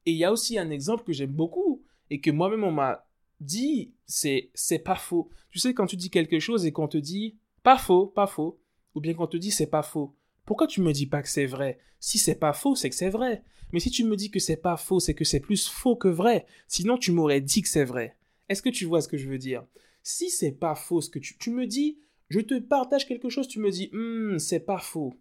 Et 0.06 0.12
il 0.12 0.18
y 0.18 0.24
a 0.24 0.32
aussi 0.32 0.58
un 0.58 0.70
exemple 0.70 1.04
que 1.04 1.14
j'aime 1.14 1.32
beaucoup 1.32 1.84
et 2.10 2.22
que 2.22 2.32
moi-même 2.32 2.64
on 2.64 2.72
m'a 2.72 3.06
dit, 3.42 3.94
c'est 4.06 4.50
c'est 4.54 4.80
pas 4.80 4.96
faux. 4.96 5.30
Tu 5.52 5.60
sais 5.60 5.74
quand 5.74 5.88
tu 5.88 5.98
dis 5.98 6.10
quelque 6.10 6.40
chose 6.40 6.66
et 6.66 6.72
qu'on 6.72 6.88
te 6.88 6.98
dit 6.98 7.38
pas 7.62 7.78
faux, 7.78 8.08
pas 8.08 8.28
faux, 8.28 8.60
ou 8.96 9.02
bien 9.02 9.14
qu'on 9.14 9.28
te 9.28 9.38
dit 9.38 9.52
c'est 9.52 9.68
pas 9.68 9.84
faux, 9.84 10.16
pourquoi 10.48 10.66
tu 10.66 10.80
me 10.80 10.94
dis 10.94 11.06
pas 11.06 11.22
que 11.22 11.28
c'est 11.28 11.46
vrai? 11.46 11.78
Si 12.00 12.18
c'est 12.18 12.40
pas 12.40 12.54
faux, 12.54 12.74
c'est 12.74 12.90
que 12.90 12.96
c'est 12.96 13.10
vrai. 13.10 13.44
Mais 13.74 13.82
si 13.82 13.92
tu 13.92 14.06
me 14.06 14.16
dis 14.16 14.32
que 14.32 14.40
c'est 14.40 14.56
pas 14.56 14.78
faux, 14.78 15.02
c'est 15.02 15.14
que 15.14 15.26
c'est 15.26 15.42
plus 15.42 15.68
faux 15.68 15.98
que 15.98 16.08
vrai. 16.08 16.46
Sinon, 16.70 16.98
tu 16.98 17.12
m'aurais 17.12 17.42
dit 17.42 17.62
que 17.62 17.68
c'est 17.68 17.84
vrai. 17.84 18.16
Est-ce 18.48 18.62
que 18.62 18.70
tu 18.70 18.86
vois 18.86 19.02
ce 19.02 19.10
que 19.10 19.18
je 19.18 19.28
veux 19.28 19.38
dire? 19.38 19.66
Si 20.04 20.30
c'est 20.30 20.54
pas 20.54 20.74
faux 20.74 21.02
ce 21.02 21.10
que 21.10 21.20
tu, 21.20 21.52
me 21.52 21.68
dis, 21.68 22.00
je 22.30 22.40
te 22.40 22.58
partage 22.60 23.06
quelque 23.06 23.28
chose, 23.28 23.50
tu 23.50 23.60
me 23.60 23.70
dis, 23.70 23.90
hum, 23.92 24.40
c'est 24.40 24.62
pas 24.62 24.78
faux. 24.78 25.14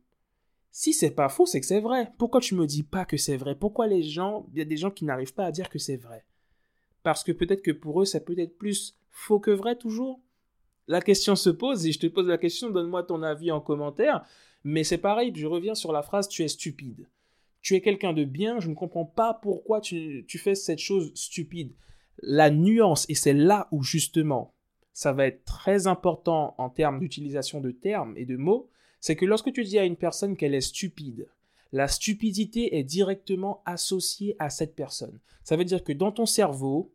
Si 0.71 0.92
c'est 0.92 1.11
pas 1.11 1.28
faux, 1.28 1.45
c'est 1.45 1.59
que 1.59 1.66
c'est 1.66 1.80
vrai. 1.80 2.12
Pourquoi 2.18 2.40
tu 2.40 2.54
me 2.54 2.64
dis 2.64 2.85
pas 2.85 3.04
que 3.04 3.16
c'est 3.16 3.37
vrai? 3.37 3.56
Pourquoi 3.56 3.88
les 3.88 4.04
gens, 4.04 4.47
il 4.52 4.59
y 4.59 4.62
a 4.62 4.64
des 4.64 4.76
gens 4.76 4.92
qui 4.92 5.04
n'arrivent 5.04 5.35
pas 5.35 5.47
à 5.47 5.50
dire 5.50 5.68
que 5.68 5.80
c'est 5.80 5.97
vrai? 5.97 6.25
Parce 7.02 7.25
que 7.25 7.33
peut-être 7.33 7.62
que 7.62 7.73
pour 7.73 8.00
eux, 8.00 8.04
ça 8.04 8.21
peut 8.21 8.38
être 8.38 8.56
plus 8.56 8.97
faux 9.11 9.40
que 9.40 9.50
vrai 9.50 9.75
toujours? 9.75 10.21
La 10.87 11.00
question 11.00 11.35
se 11.35 11.50
pose 11.50 11.85
et 11.85 11.90
je 11.90 11.99
te 11.99 12.06
pose 12.06 12.28
la 12.28 12.38
question, 12.38 12.71
donne-moi 12.71 13.02
ton 13.02 13.25
avis 13.25 13.50
en 13.50 13.61
commentaire. 13.61 14.25
Mais 14.68 14.82
c'est 14.82 14.99
pareil, 14.99 15.30
je 15.32 15.46
reviens 15.46 15.76
sur 15.76 15.92
la 15.92 16.02
phrase 16.02 16.26
tu 16.26 16.42
es 16.42 16.49
stupide. 16.49 17.06
Tu 17.61 17.76
es 17.76 17.80
quelqu'un 17.80 18.12
de 18.12 18.25
bien, 18.25 18.58
je 18.58 18.68
ne 18.68 18.75
comprends 18.75 19.04
pas 19.04 19.32
pourquoi 19.32 19.80
tu, 19.80 20.26
fais 20.26 20.56
cette 20.56 20.80
chose 20.80 21.12
stupide. 21.14 21.73
La 22.20 22.50
nuance, 22.50 23.06
et 23.08 23.14
c'est 23.14 23.32
là 23.32 23.68
où 23.70 23.85
justement, 23.85 24.54
ça 24.92 25.12
va 25.12 25.28
être 25.28 25.44
très 25.44 25.87
important 25.87 26.56
en 26.58 26.68
termes 26.68 26.99
d'utilisation 26.99 27.61
de 27.61 27.70
termes 27.70 28.14
et 28.16 28.25
de 28.25 28.37
mots, 28.37 28.68
c'est 28.99 29.14
que 29.14 29.25
lorsque 29.25 29.52
tu 29.52 29.62
dis 29.62 29.78
à 29.78 29.85
une 29.85 29.94
personne 29.94 30.37
qu'elle 30.37 30.54
est 30.54 30.61
stupide, 30.61 31.28
la 31.70 31.87
stupidité 31.87 32.76
est 32.76 32.82
directement 32.82 33.62
associée 33.66 34.35
à 34.40 34.50
cette 34.50 34.75
personne. 34.75 35.20
Ça 35.44 35.54
veut 35.54 35.64
dire 35.64 35.85
que 35.85 35.92
dans 35.92 36.11
ton 36.11 36.26
cerveau, 36.26 36.92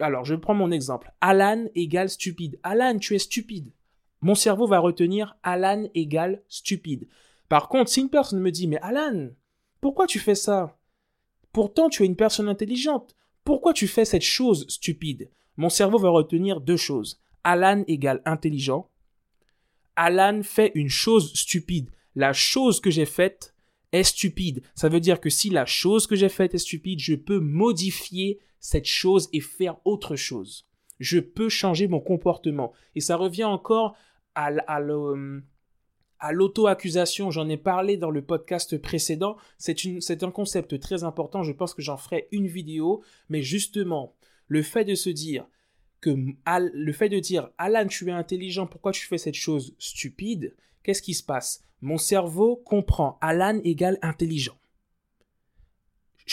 alors 0.00 0.24
je 0.24 0.34
prends 0.34 0.54
mon 0.54 0.72
exemple, 0.72 1.12
Alan 1.20 1.66
égale 1.76 2.10
stupide. 2.10 2.58
Alan, 2.64 2.98
tu 2.98 3.14
es 3.14 3.20
stupide. 3.20 3.70
Mon 4.24 4.34
cerveau 4.34 4.66
va 4.66 4.78
retenir 4.78 5.36
Alan 5.42 5.86
égale 5.94 6.42
stupide. 6.48 7.08
Par 7.50 7.68
contre, 7.68 7.90
si 7.90 8.00
une 8.00 8.08
personne 8.08 8.40
me 8.40 8.50
dit, 8.50 8.66
mais 8.66 8.78
Alan, 8.80 9.28
pourquoi 9.82 10.06
tu 10.06 10.18
fais 10.18 10.34
ça? 10.34 10.78
Pourtant, 11.52 11.90
tu 11.90 12.02
es 12.02 12.06
une 12.06 12.16
personne 12.16 12.48
intelligente. 12.48 13.14
Pourquoi 13.44 13.74
tu 13.74 13.86
fais 13.86 14.06
cette 14.06 14.22
chose 14.22 14.64
stupide? 14.70 15.30
Mon 15.58 15.68
cerveau 15.68 15.98
va 15.98 16.08
retenir 16.08 16.62
deux 16.62 16.78
choses. 16.78 17.20
Alan 17.44 17.84
égale 17.86 18.22
intelligent. 18.24 18.88
Alan 19.94 20.40
fait 20.42 20.72
une 20.74 20.88
chose 20.88 21.34
stupide. 21.34 21.90
La 22.14 22.32
chose 22.32 22.80
que 22.80 22.90
j'ai 22.90 23.04
faite 23.04 23.54
est 23.92 24.04
stupide. 24.04 24.62
Ça 24.74 24.88
veut 24.88 25.00
dire 25.00 25.20
que 25.20 25.28
si 25.28 25.50
la 25.50 25.66
chose 25.66 26.06
que 26.06 26.16
j'ai 26.16 26.30
faite 26.30 26.54
est 26.54 26.58
stupide, 26.58 26.98
je 26.98 27.14
peux 27.14 27.40
modifier 27.40 28.40
cette 28.58 28.86
chose 28.86 29.28
et 29.34 29.42
faire 29.42 29.76
autre 29.84 30.16
chose. 30.16 30.66
Je 30.98 31.18
peux 31.18 31.50
changer 31.50 31.88
mon 31.88 32.00
comportement. 32.00 32.72
Et 32.94 33.00
ça 33.00 33.16
revient 33.16 33.44
encore 33.44 33.94
à, 34.34 36.30
l'auto-accusation. 36.32 37.30
J'en 37.30 37.48
ai 37.48 37.56
parlé 37.56 37.96
dans 37.96 38.10
le 38.10 38.22
podcast 38.22 38.78
précédent. 38.78 39.36
C'est 39.58 40.22
un 40.22 40.30
concept 40.30 40.78
très 40.80 41.04
important. 41.04 41.42
Je 41.42 41.52
pense 41.52 41.74
que 41.74 41.82
j'en 41.82 41.96
ferai 41.96 42.28
une 42.32 42.46
vidéo. 42.46 43.02
Mais 43.28 43.42
justement, 43.42 44.14
le 44.48 44.62
fait 44.62 44.84
de 44.84 44.94
se 44.94 45.10
dire 45.10 45.46
que 46.00 46.10
le 46.46 46.92
fait 46.92 47.08
de 47.08 47.18
dire 47.18 47.50
Alan, 47.58 47.86
tu 47.86 48.08
es 48.08 48.12
intelligent, 48.12 48.66
pourquoi 48.66 48.92
tu 48.92 49.06
fais 49.06 49.18
cette 49.18 49.34
chose 49.34 49.74
stupide? 49.78 50.54
Qu'est-ce 50.82 51.02
qui 51.02 51.14
se 51.14 51.22
passe? 51.22 51.62
Mon 51.80 51.98
cerveau 51.98 52.56
comprend 52.56 53.18
Alan 53.20 53.60
égale 53.64 53.98
intelligent. 54.02 54.56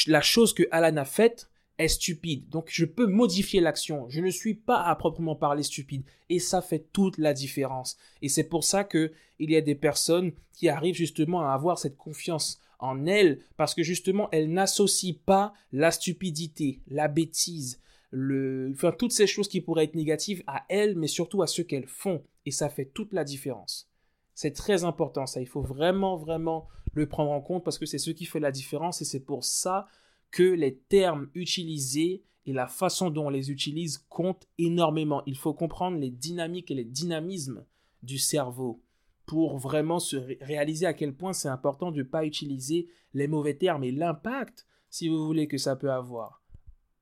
La 0.07 0.21
chose 0.21 0.53
que 0.53 0.63
Alan 0.71 0.97
a 0.97 1.05
faite 1.05 1.50
est 1.83 1.87
stupide. 1.87 2.49
Donc 2.49 2.67
je 2.69 2.85
peux 2.85 3.07
modifier 3.07 3.61
l'action. 3.61 4.09
Je 4.09 4.21
ne 4.21 4.29
suis 4.29 4.55
pas 4.55 4.81
à 4.81 4.95
proprement 4.95 5.35
parler 5.35 5.63
stupide. 5.63 6.03
Et 6.29 6.39
ça 6.39 6.61
fait 6.61 6.87
toute 6.93 7.17
la 7.17 7.33
différence. 7.33 7.97
Et 8.21 8.29
c'est 8.29 8.43
pour 8.43 8.63
ça 8.63 8.83
que 8.83 9.11
il 9.39 9.51
y 9.51 9.55
a 9.55 9.61
des 9.61 9.75
personnes 9.75 10.31
qui 10.53 10.69
arrivent 10.69 10.95
justement 10.95 11.41
à 11.41 11.53
avoir 11.53 11.79
cette 11.79 11.97
confiance 11.97 12.61
en 12.79 13.05
elles 13.05 13.39
parce 13.57 13.73
que 13.73 13.83
justement 13.83 14.29
elles 14.31 14.51
n'associent 14.51 15.15
pas 15.25 15.53
la 15.71 15.91
stupidité, 15.91 16.81
la 16.87 17.07
bêtise, 17.07 17.79
le, 18.11 18.71
enfin, 18.73 18.91
toutes 18.91 19.13
ces 19.13 19.27
choses 19.27 19.47
qui 19.47 19.61
pourraient 19.61 19.85
être 19.85 19.95
négatives 19.95 20.43
à 20.45 20.65
elles, 20.69 20.95
mais 20.95 21.07
surtout 21.07 21.41
à 21.41 21.47
ce 21.47 21.61
qu'elles 21.61 21.87
font. 21.87 22.23
Et 22.45 22.51
ça 22.51 22.69
fait 22.69 22.85
toute 22.85 23.13
la 23.13 23.23
différence. 23.23 23.89
C'est 24.33 24.51
très 24.51 24.83
important, 24.83 25.25
ça. 25.25 25.41
Il 25.41 25.47
faut 25.47 25.61
vraiment, 25.61 26.17
vraiment 26.17 26.67
le 26.93 27.07
prendre 27.07 27.31
en 27.31 27.41
compte 27.41 27.63
parce 27.63 27.77
que 27.77 27.85
c'est 27.85 27.97
ce 27.97 28.11
qui 28.11 28.25
fait 28.25 28.39
la 28.39 28.51
différence 28.51 29.01
et 29.01 29.05
c'est 29.05 29.19
pour 29.19 29.43
ça 29.43 29.87
que 30.31 30.43
les 30.43 30.77
termes 30.77 31.29
utilisés 31.35 32.23
et 32.45 32.53
la 32.53 32.67
façon 32.67 33.09
dont 33.09 33.27
on 33.27 33.29
les 33.29 33.51
utilise 33.51 33.99
comptent 34.09 34.47
énormément. 34.57 35.21
Il 35.25 35.37
faut 35.37 35.53
comprendre 35.53 35.97
les 35.97 36.09
dynamiques 36.09 36.71
et 36.71 36.75
les 36.75 36.85
dynamismes 36.85 37.65
du 38.01 38.17
cerveau 38.17 38.81
pour 39.25 39.57
vraiment 39.57 39.99
se 39.99 40.17
réaliser 40.43 40.85
à 40.85 40.93
quel 40.93 41.15
point 41.15 41.33
c'est 41.33 41.47
important 41.47 41.91
de 41.91 41.99
ne 41.99 42.03
pas 42.03 42.25
utiliser 42.25 42.87
les 43.13 43.27
mauvais 43.27 43.53
termes 43.53 43.83
et 43.83 43.91
l'impact, 43.91 44.65
si 44.89 45.07
vous 45.07 45.25
voulez, 45.25 45.47
que 45.47 45.57
ça 45.57 45.75
peut 45.75 45.91
avoir 45.91 46.41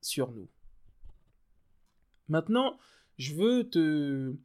sur 0.02 0.32
nous. 0.32 0.50
Maintenant, 2.28 2.78
je 3.18 3.34
veux 3.34 3.70
te 3.70 4.36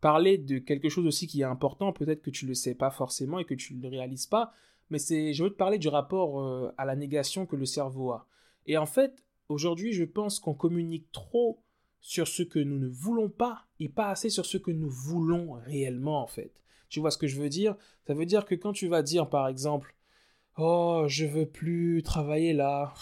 parler 0.00 0.38
de 0.38 0.58
quelque 0.58 0.88
chose 0.88 1.06
aussi 1.06 1.26
qui 1.26 1.40
est 1.40 1.44
important, 1.44 1.92
peut-être 1.92 2.22
que 2.22 2.30
tu 2.30 2.44
ne 2.44 2.50
le 2.50 2.54
sais 2.54 2.74
pas 2.74 2.90
forcément 2.90 3.38
et 3.38 3.44
que 3.44 3.54
tu 3.54 3.74
ne 3.74 3.82
le 3.82 3.88
réalises 3.88 4.26
pas, 4.26 4.52
mais 4.90 4.98
c'est, 4.98 5.32
je 5.32 5.44
veux 5.44 5.50
te 5.50 5.56
parler 5.56 5.78
du 5.78 5.88
rapport 5.88 6.40
euh, 6.40 6.72
à 6.78 6.84
la 6.84 6.96
négation 6.96 7.46
que 7.46 7.56
le 7.56 7.66
cerveau 7.66 8.12
a. 8.12 8.26
Et 8.66 8.76
en 8.76 8.86
fait, 8.86 9.24
aujourd'hui, 9.48 9.92
je 9.92 10.04
pense 10.04 10.40
qu'on 10.40 10.54
communique 10.54 11.10
trop 11.12 11.62
sur 12.00 12.28
ce 12.28 12.42
que 12.42 12.58
nous 12.58 12.78
ne 12.78 12.88
voulons 12.88 13.28
pas 13.28 13.64
et 13.80 13.88
pas 13.88 14.08
assez 14.08 14.28
sur 14.28 14.46
ce 14.46 14.58
que 14.58 14.70
nous 14.70 14.90
voulons 14.90 15.52
réellement, 15.52 16.22
en 16.22 16.26
fait. 16.26 16.52
Tu 16.88 17.00
vois 17.00 17.10
ce 17.10 17.18
que 17.18 17.26
je 17.26 17.40
veux 17.40 17.48
dire? 17.48 17.76
Ça 18.06 18.14
veut 18.14 18.26
dire 18.26 18.44
que 18.44 18.54
quand 18.54 18.72
tu 18.72 18.88
vas 18.88 19.02
dire, 19.02 19.28
par 19.28 19.48
exemple, 19.48 19.94
Oh, 20.56 21.04
je 21.08 21.26
veux 21.26 21.46
plus 21.46 22.02
travailler 22.04 22.52
là. 22.52 22.94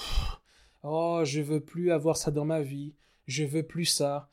Oh, 0.82 1.20
je 1.24 1.40
veux 1.42 1.60
plus 1.60 1.90
avoir 1.92 2.16
ça 2.16 2.30
dans 2.30 2.46
ma 2.46 2.62
vie 2.62 2.94
je 3.26 3.44
veux 3.44 3.62
plus 3.62 3.84
ça, 3.84 4.28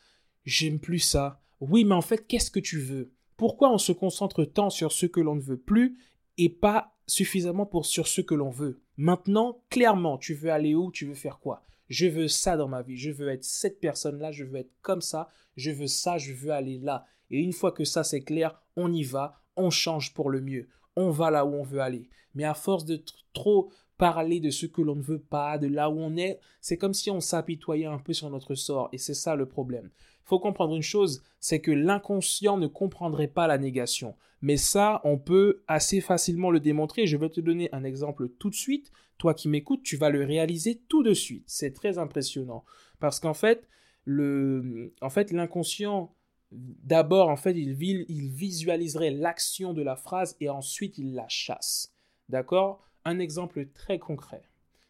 j'aime 0.46 0.80
plus 0.80 1.00
ça. 1.00 1.42
Oui, 1.60 1.84
mais 1.84 1.96
en 1.96 2.02
fait, 2.02 2.28
qu'est-ce 2.28 2.52
que 2.52 2.60
tu 2.60 2.80
veux? 2.80 3.12
Pourquoi 3.38 3.72
on 3.72 3.78
se 3.78 3.92
concentre 3.92 4.44
tant 4.44 4.70
sur 4.70 4.92
ce 4.92 5.06
que 5.06 5.22
l'on 5.22 5.36
ne 5.36 5.42
veut 5.42 5.60
plus 5.60 5.98
et 6.38 6.50
pas 6.50 6.98
suffisamment 7.10 7.66
pour 7.66 7.86
sur 7.86 8.08
ce 8.08 8.22
que 8.22 8.36
l'on 8.36 8.50
veut 8.50 8.82
Maintenant, 8.98 9.62
clairement, 9.70 10.18
tu 10.18 10.34
veux 10.34 10.52
aller 10.52 10.76
où 10.76 10.92
Tu 10.92 11.06
veux 11.06 11.16
faire 11.16 11.40
quoi? 11.40 11.66
Je 11.90 12.06
veux 12.06 12.28
ça 12.28 12.56
dans 12.56 12.68
ma 12.68 12.84
vie, 12.84 12.98
je 12.98 13.12
veux 13.12 13.30
être 13.30 13.44
cette 13.44 13.80
personne-là, 13.80 14.32
je 14.32 14.44
veux 14.44 14.58
être 14.58 14.72
comme 14.82 15.02
ça, 15.02 15.30
je 15.56 15.72
veux 15.72 15.88
ça, 15.88 16.20
je 16.20 16.34
veux 16.34 16.52
aller 16.52 16.78
là. 16.78 17.06
Et 17.32 17.40
une 17.40 17.54
fois 17.54 17.72
que 17.72 17.84
ça 17.84 18.04
c'est 18.04 18.22
clair, 18.22 18.62
on 18.76 18.94
y 18.94 19.04
va, 19.04 19.42
on 19.56 19.72
change 19.72 20.14
pour 20.14 20.30
le 20.30 20.42
mieux, 20.42 20.70
on 20.96 21.10
va 21.10 21.32
là 21.32 21.46
où 21.46 21.54
on 21.56 21.64
veut 21.64 21.82
aller. 21.82 22.10
Mais 22.36 22.44
à 22.44 22.54
force 22.54 22.86
de 22.86 23.04
trop 23.34 23.72
parler 24.00 24.40
de 24.40 24.50
ce 24.50 24.66
que 24.66 24.82
l'on 24.82 24.96
ne 24.96 25.02
veut 25.02 25.20
pas, 25.20 25.60
de 25.60 25.68
là 25.68 25.90
où 25.92 26.00
on 26.00 26.16
est, 26.16 26.40
c'est 26.62 26.78
comme 26.78 26.94
si 26.96 27.12
on 27.12 27.20
s'apitoyait 27.20 27.86
un 27.86 28.00
peu 28.00 28.14
sur 28.14 28.30
notre 28.30 28.56
sort, 28.56 28.90
et 28.94 28.98
c'est 28.98 29.14
ça 29.14 29.36
le 29.36 29.46
problème. 29.46 29.90
Il 30.24 30.30
faut 30.30 30.40
comprendre 30.40 30.76
une 30.76 30.82
chose, 30.82 31.22
c'est 31.40 31.60
que 31.60 31.72
l'inconscient 31.72 32.58
ne 32.58 32.68
comprendrait 32.68 33.28
pas 33.28 33.46
la 33.46 33.58
négation. 33.58 34.16
Mais 34.42 34.56
ça, 34.56 35.02
on 35.04 35.18
peut 35.18 35.64
assez 35.68 36.00
facilement 36.00 36.50
le 36.50 36.62
démontrer. 36.62 37.08
Je 37.08 37.18
vais 37.18 37.30
te 37.30 37.42
donner 37.42 37.68
un 37.74 37.84
exemple 37.84 38.30
tout 38.30 38.50
de 38.50 38.56
suite. 38.56 38.92
Toi 39.18 39.34
qui 39.34 39.50
m'écoutes, 39.50 39.84
tu 39.84 39.98
vas 39.98 40.10
le 40.10 40.24
réaliser 40.24 40.82
tout 40.88 41.04
de 41.04 41.14
suite. 41.14 41.44
C'est 41.48 41.74
très 41.74 41.98
impressionnant. 41.98 42.64
Parce 43.00 43.20
qu'en 43.20 43.34
fait, 43.34 43.68
le, 44.06 44.94
en 45.02 45.10
fait, 45.10 45.32
l'inconscient, 45.32 46.16
d'abord, 46.52 47.28
en 47.28 47.36
fait, 47.36 47.52
il, 47.52 47.76
il 48.08 48.30
visualiserait 48.30 49.12
l'action 49.12 49.74
de 49.74 49.82
la 49.82 49.98
phrase 49.98 50.38
et 50.40 50.48
ensuite 50.48 50.98
il 50.98 51.16
la 51.16 51.28
chasse. 51.28 51.94
D'accord? 52.30 52.88
Un 53.06 53.20
exemple 53.20 53.68
très 53.74 54.00
concret. 54.00 54.44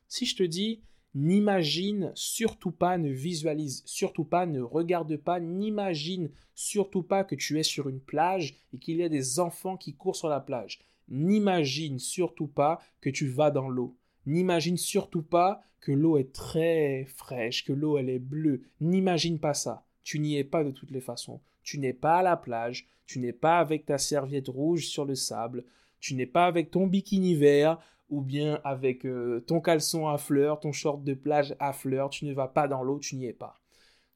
Si 0.08 0.26
je 0.26 0.36
te 0.36 0.44
dis 0.44 0.82
n'imagine 1.16 2.12
surtout 2.14 2.72
pas, 2.72 2.98
ne 2.98 3.10
visualise 3.10 3.82
surtout 3.86 4.26
pas, 4.26 4.46
ne 4.46 4.62
regarde 4.62 5.18
pas, 5.18 5.40
n'imagine 5.40 6.30
surtout 6.54 7.02
pas 7.02 7.24
que 7.24 7.36
tu 7.36 7.60
es 7.60 7.64
sur 7.64 7.90
une 7.90 8.02
plage 8.02 8.56
et 8.74 8.78
qu'il 8.78 8.98
y 8.98 9.04
a 9.04 9.10
des 9.10 9.40
enfants 9.40 9.78
qui 9.78 9.96
courent 9.96 10.16
sur 10.16 10.30
la 10.30 10.40
plage. 10.40 10.80
N'imagine 11.08 11.98
surtout 11.98 12.48
pas 12.48 12.80
que 13.02 13.10
tu 13.10 13.28
vas 13.28 13.50
dans 13.50 13.70
l'eau. 13.70 13.98
N'imagine 14.26 14.78
surtout 14.78 15.24
pas 15.24 15.62
que 15.80 15.92
l'eau 15.92 16.18
est 16.18 16.34
très 16.34 17.06
fraîche, 17.06 17.64
que 17.64 17.74
l'eau 17.74 17.98
elle 17.98 18.10
est 18.10 18.20
bleue. 18.20 18.62
N'imagine 18.82 19.40
pas 19.40 19.54
ça. 19.54 19.86
Tu 20.04 20.20
n'y 20.20 20.38
es 20.38 20.44
pas 20.44 20.64
de 20.64 20.72
toutes 20.72 20.92
les 20.92 21.02
façons. 21.02 21.42
Tu 21.64 21.80
n'es 21.80 21.94
pas 21.94 22.18
à 22.18 22.24
la 22.24 22.38
plage, 22.38 22.88
tu 23.06 23.20
n'es 23.20 23.34
pas 23.34 23.60
avec 23.60 23.86
ta 23.86 23.98
serviette 23.98 24.50
rouge 24.50 24.88
sur 24.88 25.06
le 25.06 25.16
sable, 25.16 25.64
tu 26.00 26.16
n'es 26.16 26.26
pas 26.26 26.46
avec 26.46 26.72
ton 26.72 26.88
bikini 26.88 27.36
vert 27.36 27.80
ou 28.10 28.22
bien 28.22 28.60
avec 28.64 29.06
euh, 29.06 29.40
ton 29.42 29.62
caleçon 29.62 30.08
à 30.08 30.18
fleurs, 30.18 30.60
ton 30.60 30.72
short 30.72 31.04
de 31.04 31.14
plage 31.14 31.56
à 31.60 31.74
fleurs, 31.74 32.10
tu 32.10 32.26
ne 32.26 32.34
vas 32.34 32.48
pas 32.48 32.68
dans 32.68 32.84
l'eau, 32.84 33.00
tu 33.00 33.16
n'y 33.16 33.26
es 33.26 33.34
pas. 33.34 33.60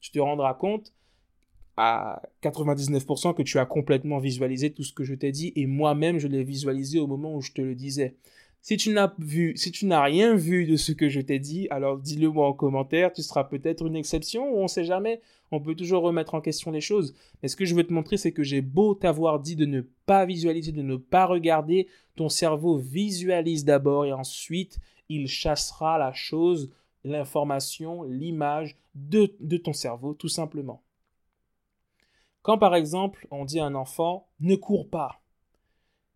Tu 0.00 0.10
te 0.10 0.18
rendras 0.18 0.54
compte 0.54 0.92
à 1.76 2.22
99% 2.42 3.34
que 3.34 3.42
tu 3.42 3.58
as 3.58 3.66
complètement 3.66 4.18
visualisé 4.18 4.72
tout 4.72 4.84
ce 4.84 4.92
que 4.92 5.04
je 5.04 5.14
t'ai 5.14 5.32
dit 5.32 5.52
et 5.56 5.66
moi-même 5.66 6.18
je 6.18 6.28
l'ai 6.28 6.44
visualisé 6.44 7.00
au 7.00 7.06
moment 7.06 7.34
où 7.34 7.40
je 7.40 7.52
te 7.52 7.62
le 7.62 7.74
disais. 7.74 8.16
Si 8.66 8.78
tu 8.78 8.94
n'as 8.94 10.02
rien 10.02 10.34
vu 10.34 10.64
de 10.64 10.76
ce 10.76 10.92
que 10.92 11.10
je 11.10 11.20
t'ai 11.20 11.38
dit, 11.38 11.68
alors 11.68 11.98
dis-le 11.98 12.30
moi 12.30 12.48
en 12.48 12.54
commentaire, 12.54 13.12
tu 13.12 13.20
seras 13.20 13.44
peut-être 13.44 13.84
une 13.84 13.94
exception 13.94 14.54
ou 14.54 14.56
on 14.56 14.68
sait 14.68 14.86
jamais, 14.86 15.20
on 15.50 15.60
peut 15.60 15.74
toujours 15.74 16.02
remettre 16.02 16.34
en 16.34 16.40
question 16.40 16.70
les 16.70 16.80
choses. 16.80 17.14
Mais 17.42 17.48
ce 17.48 17.56
que 17.56 17.66
je 17.66 17.74
veux 17.74 17.86
te 17.86 17.92
montrer, 17.92 18.16
c'est 18.16 18.32
que 18.32 18.42
j'ai 18.42 18.62
beau 18.62 18.94
t'avoir 18.94 19.38
dit 19.40 19.54
de 19.54 19.66
ne 19.66 19.82
pas 20.06 20.24
visualiser, 20.24 20.72
de 20.72 20.80
ne 20.80 20.96
pas 20.96 21.26
regarder, 21.26 21.88
ton 22.16 22.30
cerveau 22.30 22.78
visualise 22.78 23.66
d'abord 23.66 24.06
et 24.06 24.14
ensuite 24.14 24.78
il 25.10 25.28
chassera 25.28 25.98
la 25.98 26.14
chose, 26.14 26.72
l'information, 27.04 28.02
l'image 28.04 28.78
de 28.94 29.58
ton 29.58 29.74
cerveau, 29.74 30.14
tout 30.14 30.30
simplement. 30.30 30.82
Quand 32.40 32.56
par 32.56 32.74
exemple 32.74 33.28
on 33.30 33.44
dit 33.44 33.60
à 33.60 33.66
un 33.66 33.74
enfant 33.74 34.26
ne 34.40 34.56
cours 34.56 34.88
pas, 34.88 35.20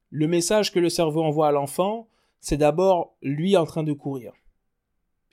le 0.08 0.26
message 0.26 0.72
que 0.72 0.78
le 0.78 0.88
cerveau 0.88 1.22
envoie 1.22 1.48
à 1.48 1.52
l'enfant, 1.52 2.08
c'est 2.40 2.56
d'abord 2.56 3.16
lui 3.22 3.56
en 3.56 3.64
train 3.64 3.82
de 3.82 3.92
courir. 3.92 4.32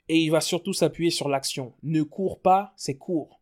Et 0.08 0.18
il 0.18 0.30
va 0.30 0.40
surtout 0.40 0.72
s'appuyer 0.72 1.10
sur 1.10 1.28
l'action. 1.28 1.72
Ne 1.82 2.02
cours 2.02 2.40
pas, 2.40 2.72
c'est 2.76 2.96
court. 2.96 3.40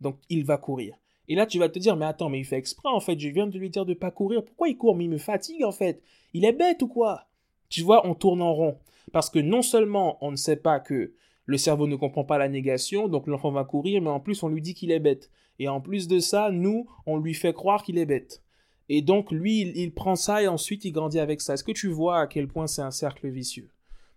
Donc 0.00 0.18
il 0.28 0.44
va 0.44 0.58
courir. 0.58 0.96
Et 1.28 1.36
là, 1.36 1.46
tu 1.46 1.58
vas 1.60 1.68
te 1.68 1.78
dire, 1.78 1.96
mais 1.96 2.06
attends, 2.06 2.28
mais 2.28 2.40
il 2.40 2.44
fait 2.44 2.56
exprès, 2.56 2.88
en 2.88 2.98
fait, 2.98 3.18
je 3.18 3.28
viens 3.28 3.46
de 3.46 3.56
lui 3.56 3.70
dire 3.70 3.86
de 3.86 3.94
pas 3.94 4.10
courir. 4.10 4.44
Pourquoi 4.44 4.68
il 4.68 4.76
court 4.76 4.96
Mais 4.96 5.04
il 5.04 5.10
me 5.10 5.18
fatigue, 5.18 5.62
en 5.62 5.70
fait? 5.70 6.02
Il 6.32 6.44
est 6.44 6.52
bête 6.52 6.82
ou 6.82 6.88
quoi? 6.88 7.28
Tu 7.68 7.82
vois, 7.82 8.04
on 8.06 8.14
tourne 8.14 8.42
en 8.42 8.52
rond. 8.52 8.78
Parce 9.12 9.30
que 9.30 9.38
non 9.38 9.62
seulement 9.62 10.18
on 10.20 10.30
ne 10.32 10.36
sait 10.36 10.56
pas 10.56 10.80
que 10.80 11.14
Le 11.46 11.56
cerveau 11.56 11.88
ne 11.88 11.96
comprend 11.96 12.22
pas 12.22 12.38
la 12.38 12.48
négation, 12.48 13.08
donc 13.08 13.26
l'enfant 13.26 13.50
va 13.50 13.64
courir, 13.64 14.00
mais 14.00 14.10
en 14.10 14.20
plus 14.20 14.44
on 14.44 14.48
lui 14.48 14.62
dit 14.62 14.74
qu'il 14.74 14.92
est 14.92 15.00
bête. 15.00 15.30
Et 15.58 15.68
en 15.68 15.80
plus 15.80 16.06
de 16.06 16.20
ça, 16.20 16.50
nous, 16.52 16.86
on 17.06 17.16
lui 17.16 17.34
fait 17.34 17.52
croire 17.52 17.82
qu'il 17.82 17.98
est 17.98 18.06
bête. 18.06 18.44
Et 18.92 19.02
donc 19.02 19.30
lui, 19.30 19.60
il, 19.60 19.94
prend 19.94 20.16
ça 20.16 20.42
et 20.42 20.48
ensuite 20.48 20.84
il 20.84 20.90
grandit 20.90 21.20
avec 21.20 21.40
ça. 21.40 21.54
Est-ce 21.54 21.62
que 21.62 21.70
tu 21.70 21.86
vois 21.86 22.22
à 22.22 22.26
quel 22.26 22.48
point 22.48 22.66
c'est 22.66 22.82
un 22.82 22.90
cercle 22.90 23.28
vicieux? 23.28 23.70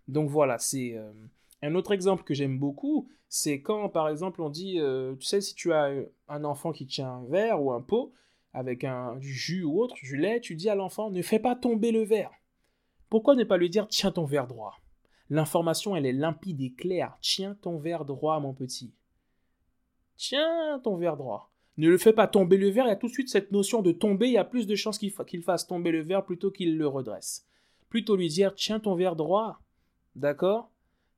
Donc 0.08 0.28
voilà, 0.28 0.58
c'est 0.58 0.96
euh, 0.96 1.12
un 1.62 1.76
autre 1.76 1.92
exemple 1.92 2.24
que 2.24 2.34
j'aime 2.34 2.58
beaucoup, 2.58 3.08
c'est 3.28 3.62
quand 3.62 3.88
par 3.88 4.08
exemple 4.08 4.42
on 4.42 4.50
dit, 4.50 4.80
euh, 4.80 5.14
tu 5.14 5.26
sais, 5.26 5.40
si 5.40 5.54
tu 5.54 5.72
as 5.72 5.92
un 6.26 6.42
enfant 6.42 6.72
qui 6.72 6.86
tient 6.86 7.08
un 7.08 7.24
verre 7.26 7.62
ou 7.62 7.70
un 7.70 7.80
pot 7.80 8.12
avec 8.52 8.82
un, 8.82 9.14
du 9.14 9.32
jus 9.32 9.62
ou 9.62 9.80
autre, 9.80 9.94
du 10.02 10.16
lait, 10.16 10.40
tu 10.40 10.56
dis 10.56 10.68
à 10.68 10.74
l'enfant, 10.74 11.08
ne 11.08 11.22
fais 11.22 11.38
pas 11.38 11.54
tomber 11.54 11.92
le 11.92 12.02
verre. 12.02 12.32
Pourquoi 13.10 13.36
ne 13.36 13.44
pas 13.44 13.58
lui 13.58 13.70
dire, 13.70 13.86
tiens 13.86 14.10
ton 14.10 14.24
verre 14.24 14.48
droit? 14.48 14.80
L'information, 15.30 15.94
elle 15.94 16.04
est 16.04 16.12
limpide 16.12 16.60
et 16.60 16.72
claire. 16.72 17.16
Tiens 17.20 17.56
ton 17.62 17.78
verre 17.78 18.04
droit, 18.04 18.40
mon 18.40 18.52
petit. 18.52 18.92
Tiens 20.16 20.80
ton 20.82 20.96
verre 20.96 21.16
droit. 21.16 21.53
Ne 21.76 21.88
le 21.88 21.98
fais 21.98 22.12
pas 22.12 22.28
tomber 22.28 22.56
le 22.56 22.70
verre, 22.70 22.86
il 22.86 22.90
y 22.90 22.92
a 22.92 22.96
tout 22.96 23.08
de 23.08 23.12
suite 23.12 23.28
cette 23.28 23.50
notion 23.50 23.82
de 23.82 23.92
tomber, 23.92 24.26
il 24.28 24.34
y 24.34 24.38
a 24.38 24.44
plus 24.44 24.66
de 24.66 24.76
chances 24.76 24.98
qu'il 24.98 25.42
fasse 25.42 25.66
tomber 25.66 25.90
le 25.90 26.02
verre 26.02 26.24
plutôt 26.24 26.50
qu'il 26.50 26.78
le 26.78 26.86
redresse. 26.86 27.46
Plutôt 27.88 28.16
lui 28.16 28.28
dire 28.28 28.54
tiens 28.54 28.80
ton 28.80 28.94
verre 28.94 29.16
droit. 29.16 29.60
D'accord? 30.14 30.70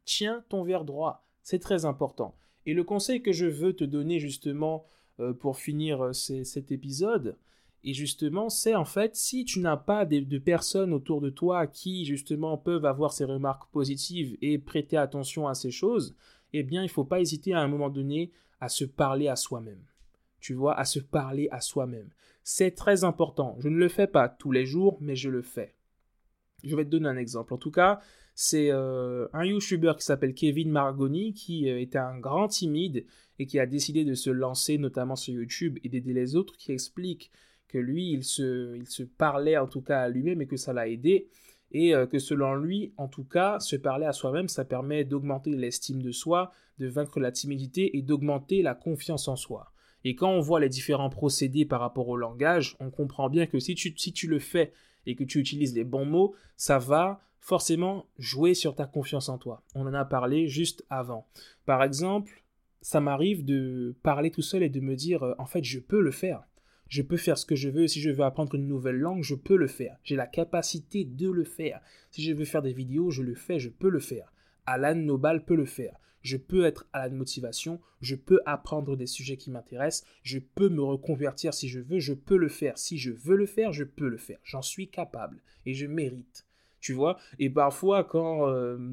Tiens 0.04 0.44
ton 0.48 0.62
verre 0.62 0.84
droit. 0.84 1.24
C'est 1.42 1.58
très 1.58 1.84
important. 1.84 2.34
Et 2.64 2.74
le 2.74 2.84
conseil 2.84 3.22
que 3.22 3.32
je 3.32 3.46
veux 3.46 3.74
te 3.74 3.84
donner 3.84 4.18
justement 4.18 4.86
euh, 5.20 5.32
pour 5.32 5.58
finir 5.58 6.02
euh, 6.02 6.12
cet 6.12 6.72
épisode, 6.72 7.36
et 7.84 7.94
justement, 7.94 8.48
c'est 8.48 8.74
en 8.74 8.84
fait, 8.84 9.14
si 9.14 9.44
tu 9.44 9.60
n'as 9.60 9.76
pas 9.76 10.04
de, 10.04 10.38
personnes 10.38 10.92
autour 10.92 11.20
de 11.20 11.30
toi 11.30 11.68
qui, 11.68 12.04
justement, 12.04 12.58
peuvent 12.58 12.84
avoir 12.84 13.12
ces 13.12 13.24
remarques 13.24 13.70
positives 13.70 14.36
et 14.42 14.58
prêter 14.58 14.96
attention 14.96 15.46
à 15.46 15.54
ces 15.54 15.70
choses, 15.70 16.16
eh 16.52 16.64
bien, 16.64 16.82
il 16.82 16.86
ne 16.86 16.90
faut 16.90 17.04
pas 17.04 17.20
hésiter 17.20 17.52
à 17.52 17.60
un 17.60 17.68
moment 17.68 17.88
donné 17.88 18.32
à 18.60 18.68
se 18.68 18.84
parler 18.84 19.28
à 19.28 19.36
soi-même. 19.36 19.78
Tu 20.40 20.54
vois, 20.54 20.78
à 20.78 20.84
se 20.84 20.98
parler 20.98 21.48
à 21.50 21.60
soi-même. 21.60 22.10
C'est 22.42 22.72
très 22.72 23.04
important. 23.04 23.56
Je 23.58 23.68
ne 23.68 23.76
le 23.76 23.88
fais 23.88 24.06
pas 24.06 24.28
tous 24.28 24.52
les 24.52 24.66
jours, 24.66 24.98
mais 25.00 25.16
je 25.16 25.30
le 25.30 25.42
fais. 25.42 25.74
Je 26.62 26.76
vais 26.76 26.84
te 26.84 26.90
donner 26.90 27.08
un 27.08 27.16
exemple. 27.16 27.54
En 27.54 27.58
tout 27.58 27.70
cas, 27.70 28.00
c'est 28.34 28.70
euh, 28.70 29.28
un 29.32 29.44
YouTuber 29.44 29.94
qui 29.98 30.04
s'appelle 30.04 30.34
Kevin 30.34 30.70
Margoni, 30.70 31.32
qui 31.32 31.70
euh, 31.70 31.80
était 31.80 31.98
un 31.98 32.18
grand 32.18 32.48
timide 32.48 33.06
et 33.38 33.46
qui 33.46 33.58
a 33.58 33.66
décidé 33.66 34.04
de 34.04 34.14
se 34.14 34.30
lancer 34.30 34.78
notamment 34.78 35.16
sur 35.16 35.34
YouTube 35.34 35.78
et 35.82 35.88
d'aider 35.88 36.12
les 36.12 36.36
autres, 36.36 36.56
qui 36.56 36.72
explique 36.72 37.30
que 37.66 37.78
lui, 37.78 38.12
il 38.12 38.24
se, 38.24 38.76
il 38.76 38.86
se 38.86 39.02
parlait 39.02 39.56
en 39.56 39.66
tout 39.66 39.80
cas 39.80 40.02
à 40.02 40.08
lui-même 40.08 40.42
et 40.42 40.46
que 40.46 40.56
ça 40.56 40.72
l'a 40.72 40.88
aidé. 40.88 41.28
Et 41.72 41.94
euh, 41.94 42.06
que 42.06 42.18
selon 42.18 42.54
lui, 42.54 42.92
en 42.96 43.08
tout 43.08 43.24
cas, 43.24 43.58
se 43.58 43.74
parler 43.74 44.06
à 44.06 44.12
soi-même, 44.12 44.48
ça 44.48 44.64
permet 44.64 45.04
d'augmenter 45.04 45.50
l'estime 45.50 46.02
de 46.02 46.12
soi, 46.12 46.52
de 46.78 46.86
vaincre 46.86 47.18
la 47.18 47.32
timidité 47.32 47.96
et 47.96 48.02
d'augmenter 48.02 48.62
la 48.62 48.74
confiance 48.74 49.28
en 49.28 49.36
soi. 49.36 49.72
Et 50.08 50.14
quand 50.14 50.30
on 50.30 50.38
voit 50.38 50.60
les 50.60 50.68
différents 50.68 51.10
procédés 51.10 51.64
par 51.64 51.80
rapport 51.80 52.08
au 52.08 52.16
langage, 52.16 52.76
on 52.78 52.90
comprend 52.90 53.28
bien 53.28 53.46
que 53.46 53.58
si 53.58 53.74
tu, 53.74 53.92
si 53.96 54.12
tu 54.12 54.28
le 54.28 54.38
fais 54.38 54.72
et 55.04 55.16
que 55.16 55.24
tu 55.24 55.40
utilises 55.40 55.74
les 55.74 55.82
bons 55.82 56.04
mots, 56.04 56.36
ça 56.56 56.78
va 56.78 57.20
forcément 57.40 58.06
jouer 58.16 58.54
sur 58.54 58.76
ta 58.76 58.86
confiance 58.86 59.28
en 59.28 59.36
toi. 59.36 59.64
On 59.74 59.84
en 59.84 59.94
a 59.94 60.04
parlé 60.04 60.46
juste 60.46 60.86
avant. 60.90 61.26
Par 61.64 61.82
exemple, 61.82 62.44
ça 62.82 63.00
m'arrive 63.00 63.44
de 63.44 63.96
parler 64.04 64.30
tout 64.30 64.42
seul 64.42 64.62
et 64.62 64.68
de 64.68 64.78
me 64.78 64.94
dire, 64.94 65.24
euh, 65.24 65.34
en 65.40 65.46
fait, 65.46 65.64
je 65.64 65.80
peux 65.80 66.00
le 66.00 66.12
faire. 66.12 66.44
Je 66.86 67.02
peux 67.02 67.16
faire 67.16 67.36
ce 67.36 67.44
que 67.44 67.56
je 67.56 67.68
veux. 67.68 67.88
Si 67.88 68.00
je 68.00 68.10
veux 68.10 68.22
apprendre 68.22 68.54
une 68.54 68.68
nouvelle 68.68 68.98
langue, 68.98 69.24
je 69.24 69.34
peux 69.34 69.56
le 69.56 69.66
faire. 69.66 69.96
J'ai 70.04 70.14
la 70.14 70.28
capacité 70.28 71.02
de 71.02 71.28
le 71.28 71.42
faire. 71.42 71.80
Si 72.12 72.22
je 72.22 72.32
veux 72.32 72.44
faire 72.44 72.62
des 72.62 72.72
vidéos, 72.72 73.10
je 73.10 73.24
le 73.24 73.34
fais, 73.34 73.58
je 73.58 73.70
peux 73.70 73.90
le 73.90 73.98
faire. 73.98 74.32
Alan 74.66 74.94
Nobal 74.94 75.44
peut 75.44 75.56
le 75.56 75.64
faire. 75.64 75.96
Je 76.22 76.36
peux 76.36 76.64
être 76.64 76.86
à 76.92 77.06
la 77.06 77.14
motivation, 77.14 77.80
je 78.00 78.16
peux 78.16 78.40
apprendre 78.46 78.96
des 78.96 79.06
sujets 79.06 79.36
qui 79.36 79.50
m'intéressent, 79.50 80.04
je 80.24 80.40
peux 80.40 80.68
me 80.68 80.82
reconvertir 80.82 81.54
si 81.54 81.68
je 81.68 81.78
veux, 81.78 82.00
je 82.00 82.14
peux 82.14 82.36
le 82.36 82.48
faire. 82.48 82.78
Si 82.78 82.98
je 82.98 83.12
veux 83.12 83.36
le 83.36 83.46
faire, 83.46 83.72
je 83.72 83.84
peux 83.84 84.08
le 84.08 84.16
faire. 84.16 84.38
J'en 84.42 84.62
suis 84.62 84.88
capable 84.88 85.40
et 85.66 85.74
je 85.74 85.86
mérite. 85.86 86.44
Tu 86.80 86.92
vois? 86.92 87.16
Et 87.38 87.48
parfois, 87.48 88.02
quand 88.02 88.48
euh, 88.48 88.92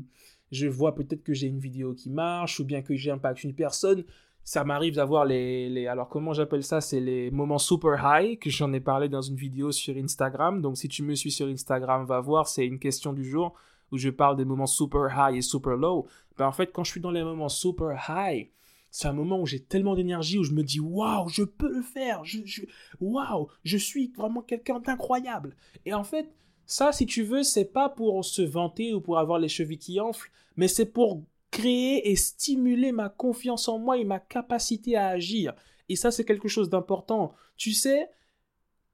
je 0.51 0.67
vois 0.67 0.93
peut-être 0.93 1.23
que 1.23 1.33
j'ai 1.33 1.47
une 1.47 1.59
vidéo 1.59 1.93
qui 1.93 2.11
marche 2.11 2.59
ou 2.59 2.65
bien 2.65 2.83
que 2.83 2.95
j'impacte 2.95 3.43
une 3.43 3.55
personne, 3.55 4.03
ça 4.43 4.63
m'arrive 4.63 4.95
d'avoir 4.95 5.25
les, 5.25 5.87
alors 5.87 6.09
comment 6.09 6.33
j'appelle 6.33 6.63
ça? 6.63 6.81
C'est 6.81 6.99
les 6.99 7.31
moments 7.31 7.57
super 7.57 7.99
high 8.03 8.37
que 8.37 8.49
j'en 8.49 8.73
ai 8.73 8.79
parlé 8.79 9.09
dans 9.09 9.21
une 9.21 9.37
vidéo 9.37 9.71
sur 9.71 9.95
Instagram 9.95 10.61
donc 10.61 10.77
si 10.77 10.89
tu 10.89 11.01
me 11.01 11.15
suis 11.15 11.31
sur 11.31 11.47
Instagram 11.47 12.05
va 12.05 12.19
voir 12.19 12.47
c'est 12.47 12.65
une 12.65 12.79
question 12.79 13.13
du 13.13 13.23
jour 13.23 13.53
où 13.93 13.97
je 13.97 14.09
parle 14.09 14.35
des 14.35 14.45
moments 14.45 14.65
super 14.65 15.09
high 15.15 15.37
et 15.37 15.41
super 15.41 15.77
low 15.77 16.07
ben 16.37 16.47
en 16.47 16.51
fait 16.51 16.71
quand 16.73 16.83
je 16.83 16.91
suis 16.91 17.01
dans 17.01 17.11
les 17.11 17.23
moments 17.23 17.49
super 17.49 17.97
high 18.09 18.49
c'est 18.91 19.07
un 19.07 19.13
moment 19.13 19.39
où 19.39 19.45
j'ai 19.45 19.61
tellement 19.61 19.95
d'énergie 19.95 20.37
où 20.37 20.43
je 20.43 20.51
me 20.51 20.63
dis 20.63 20.79
waouh 20.79 21.29
je 21.29 21.43
peux 21.43 21.71
le 21.71 21.81
faire 21.81 22.25
je, 22.25 22.39
je 22.43 22.63
waouh 22.99 23.47
je 23.63 23.77
suis 23.77 24.11
vraiment 24.15 24.41
quelqu'un 24.41 24.79
d'incroyable 24.79 25.55
et 25.85 25.93
en 25.93 26.03
fait 26.03 26.29
ça 26.65 26.91
si 26.91 27.05
tu 27.05 27.23
veux 27.23 27.43
c'est 27.43 27.65
pas 27.71 27.87
pour 27.87 28.25
se 28.25 28.41
vanter 28.41 28.93
ou 28.93 28.99
pour 28.99 29.19
avoir 29.19 29.39
les 29.39 29.49
chevilles 29.49 29.79
qui 29.79 29.99
enflent 29.99 30.31
mais 30.57 30.67
c'est 30.67 30.85
pour 30.85 31.23
créer 31.53 32.09
et 32.09 32.15
stimuler 32.15 32.91
ma 32.91 33.09
confiance 33.09 33.67
en 33.67 33.77
moi 33.77 33.97
et 33.97 34.03
ma 34.03 34.19
capacité 34.19 34.97
à 34.97 35.09
agir. 35.09 35.53
Et 35.87 35.95
ça, 35.95 36.09
c'est 36.11 36.25
quelque 36.25 36.47
chose 36.47 36.69
d'important. 36.69 37.35
Tu 37.57 37.73
sais, 37.73 38.09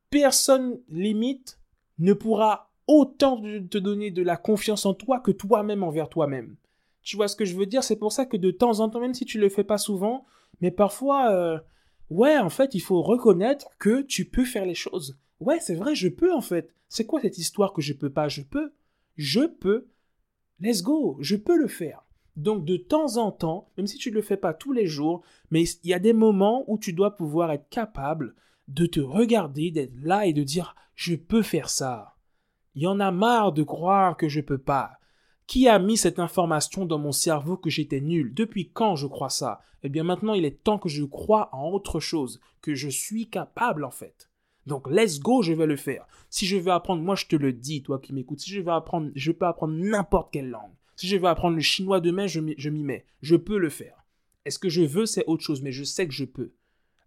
personne 0.09 0.79
limite 0.89 1.59
ne 1.99 2.13
pourra 2.13 2.68
autant 2.89 3.39
te 3.39 3.77
donner 3.77 4.09
de 4.09 4.23
la 4.23 4.35
confiance 4.35 4.87
en 4.87 4.95
toi 4.95 5.19
que 5.19 5.29
toi-même 5.29 5.83
envers 5.83 6.09
toi-même. 6.09 6.55
Tu 7.03 7.17
vois 7.17 7.27
ce 7.27 7.35
que 7.35 7.45
je 7.45 7.55
veux 7.55 7.67
dire? 7.67 7.83
C'est 7.83 7.95
pour 7.95 8.11
ça 8.11 8.25
que 8.25 8.35
de 8.35 8.49
temps 8.49 8.79
en 8.79 8.89
temps, 8.89 8.99
même 8.99 9.13
si 9.13 9.25
tu 9.25 9.39
le 9.39 9.47
fais 9.47 9.63
pas 9.63 9.77
souvent, 9.77 10.25
mais 10.59 10.71
parfois, 10.71 11.31
euh, 11.31 11.59
ouais, 12.09 12.39
en 12.39 12.49
fait, 12.49 12.73
il 12.73 12.79
faut 12.79 13.03
reconnaître 13.03 13.69
que 13.77 14.01
tu 14.01 14.25
peux 14.25 14.43
faire 14.43 14.65
les 14.65 14.73
choses. 14.73 15.19
Ouais, 15.39 15.59
c'est 15.59 15.75
vrai, 15.75 15.93
je 15.93 16.07
peux 16.07 16.33
en 16.33 16.41
fait. 16.41 16.73
C'est 16.87 17.05
quoi 17.05 17.21
cette 17.21 17.37
histoire 17.37 17.73
que 17.73 17.81
je 17.83 17.93
peux 17.93 18.09
pas? 18.09 18.27
Je 18.27 18.41
peux. 18.41 18.73
Je 19.17 19.41
peux. 19.41 19.87
Let's 20.59 20.81
go, 20.81 21.17
je 21.21 21.35
peux 21.35 21.57
le 21.57 21.67
faire. 21.67 22.03
Donc 22.37 22.65
de 22.65 22.75
temps 22.75 23.17
en 23.17 23.31
temps, 23.31 23.69
même 23.77 23.85
si 23.85 23.97
tu 23.99 24.09
ne 24.09 24.15
le 24.15 24.23
fais 24.23 24.37
pas 24.37 24.55
tous 24.55 24.73
les 24.73 24.87
jours, 24.87 25.21
mais 25.51 25.63
il 25.83 25.89
y 25.91 25.93
a 25.93 25.99
des 25.99 26.13
moments 26.13 26.63
où 26.65 26.79
tu 26.79 26.93
dois 26.93 27.15
pouvoir 27.15 27.51
être 27.51 27.69
capable 27.69 28.33
de 28.67 28.87
te 28.87 28.99
regarder, 28.99 29.69
d'être 29.69 29.95
là 30.01 30.25
et 30.25 30.33
de 30.33 30.43
dire 30.43 30.75
je 30.95 31.13
peux 31.13 31.43
faire 31.43 31.69
ça. 31.69 32.15
Il 32.75 32.83
y 32.83 32.87
en 32.87 32.99
a 32.99 33.11
marre 33.11 33.51
de 33.51 33.63
croire 33.63 34.17
que 34.17 34.29
je 34.29 34.41
peux 34.41 34.57
pas. 34.57 34.91
Qui 35.47 35.67
a 35.67 35.79
mis 35.79 35.97
cette 35.97 36.19
information 36.19 36.85
dans 36.85 36.99
mon 36.99 37.11
cerveau 37.11 37.57
que 37.57 37.69
j'étais 37.69 38.01
nul? 38.01 38.33
Depuis 38.33 38.69
quand 38.71 38.95
je 38.95 39.07
crois 39.07 39.29
ça? 39.29 39.61
Eh 39.81 39.89
bien 39.89 40.03
maintenant 40.03 40.33
il 40.33 40.45
est 40.45 40.63
temps 40.63 40.77
que 40.77 40.89
je 40.89 41.03
crois 41.03 41.49
en 41.53 41.71
autre 41.71 41.99
chose, 41.99 42.39
que 42.61 42.75
je 42.75 42.89
suis 42.89 43.29
capable 43.29 43.83
en 43.83 43.91
fait. 43.91 44.29
Donc 44.65 44.87
let's 44.89 45.19
go, 45.19 45.41
je 45.41 45.53
vais 45.53 45.65
le 45.65 45.75
faire. 45.75 46.05
Si 46.29 46.45
je 46.45 46.57
veux 46.57 46.71
apprendre, 46.71 47.01
moi 47.01 47.15
je 47.15 47.25
te 47.25 47.35
le 47.35 47.53
dis, 47.53 47.81
toi 47.81 47.99
qui 47.99 48.13
m'écoutes, 48.13 48.41
si 48.41 48.51
je 48.51 48.61
veux 48.61 48.71
apprendre, 48.71 49.09
je 49.15 49.31
peux 49.31 49.47
apprendre 49.47 49.73
n'importe 49.73 50.31
quelle 50.31 50.49
langue. 50.49 50.73
Si 50.95 51.07
je 51.07 51.17
veux 51.17 51.25
apprendre 51.25 51.55
le 51.55 51.61
chinois 51.61 52.01
demain, 52.01 52.27
je 52.27 52.39
m'y 52.41 52.83
mets. 52.83 53.05
Je 53.21 53.35
peux 53.35 53.57
le 53.57 53.69
faire. 53.69 54.05
Est-ce 54.45 54.59
que 54.59 54.69
je 54.69 54.81
veux, 54.81 55.05
c'est 55.05 55.25
autre 55.27 55.43
chose, 55.43 55.61
mais 55.61 55.71
je 55.71 55.83
sais 55.83 56.07
que 56.07 56.13
je 56.13 56.25
peux. 56.25 56.53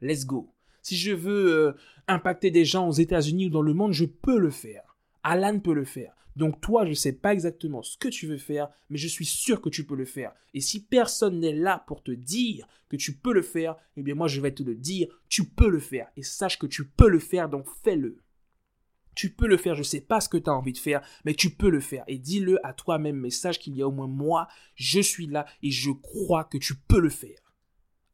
Let's 0.01 0.27
go. 0.27 0.53
Si 0.81 0.97
je 0.97 1.13
veux 1.13 1.53
euh, 1.53 1.77
impacter 2.09 2.51
des 2.51 2.65
gens 2.65 2.89
aux 2.89 2.93
États-Unis 2.93 3.47
ou 3.47 3.51
dans 3.51 3.63
le 3.63 3.75
monde, 3.75 3.93
je 3.93 4.05
peux 4.05 4.39
le 4.39 4.51
faire. 4.51 4.92
Alan 5.23 5.59
peut 5.61 5.75
le 5.75 5.85
faire. 5.85 6.15
Donc 6.37 6.61
toi, 6.61 6.85
je 6.85 6.91
ne 6.91 6.95
sais 6.95 7.13
pas 7.13 7.33
exactement 7.33 7.83
ce 7.83 7.99
que 7.99 8.09
tu 8.09 8.27
veux 8.27 8.39
faire, 8.39 8.71
mais 8.89 8.99
je 8.99 9.09
suis 9.09 9.27
sûr 9.27 9.61
que 9.61 9.69
tu 9.69 9.85
peux 9.85 9.97
le 9.97 10.05
faire. 10.05 10.33
Et 10.55 10.61
si 10.61 10.85
personne 10.85 11.41
n'est 11.41 11.55
là 11.55 11.85
pour 11.87 12.03
te 12.03 12.11
dire 12.11 12.67
que 12.89 12.97
tu 12.97 13.17
peux 13.17 13.35
le 13.35 13.43
faire, 13.43 13.77
eh 13.97 14.03
bien 14.03 14.15
moi 14.15 14.29
je 14.29 14.41
vais 14.41 14.53
te 14.53 14.63
le 14.63 14.75
dire, 14.75 15.09
tu 15.29 15.45
peux 15.45 15.69
le 15.69 15.79
faire. 15.79 16.09
Et 16.17 16.23
sache 16.23 16.59
que 16.59 16.67
tu 16.67 16.87
peux 16.89 17.09
le 17.09 17.19
faire, 17.19 17.49
donc 17.49 17.67
fais-le. 17.83 18.19
Tu 19.15 19.31
peux 19.31 19.47
le 19.47 19.59
faire, 19.59 19.75
je 19.75 19.81
ne 19.81 19.85
sais 19.85 20.01
pas 20.01 20.21
ce 20.21 20.29
que 20.31 20.39
tu 20.39 20.49
as 20.49 20.55
envie 20.55 20.73
de 20.73 20.79
faire, 20.79 21.03
mais 21.27 21.35
tu 21.35 21.51
peux 21.51 21.69
le 21.69 21.81
faire. 21.81 22.05
Et 22.09 22.19
dis-le 22.19 22.65
à 22.67 22.73
toi-même, 22.73 23.17
message 23.17 23.59
qu'il 23.59 23.77
y 23.77 23.83
a 23.83 23.89
au 23.89 23.93
moins 23.93 24.07
moi, 24.07 24.49
je 24.75 25.01
suis 25.01 25.27
là 25.27 25.45
et 25.63 25.71
je 25.71 25.91
crois 25.91 26.45
que 26.45 26.57
tu 26.57 26.75
peux 26.75 27.01
le 27.01 27.11
faire. 27.11 27.53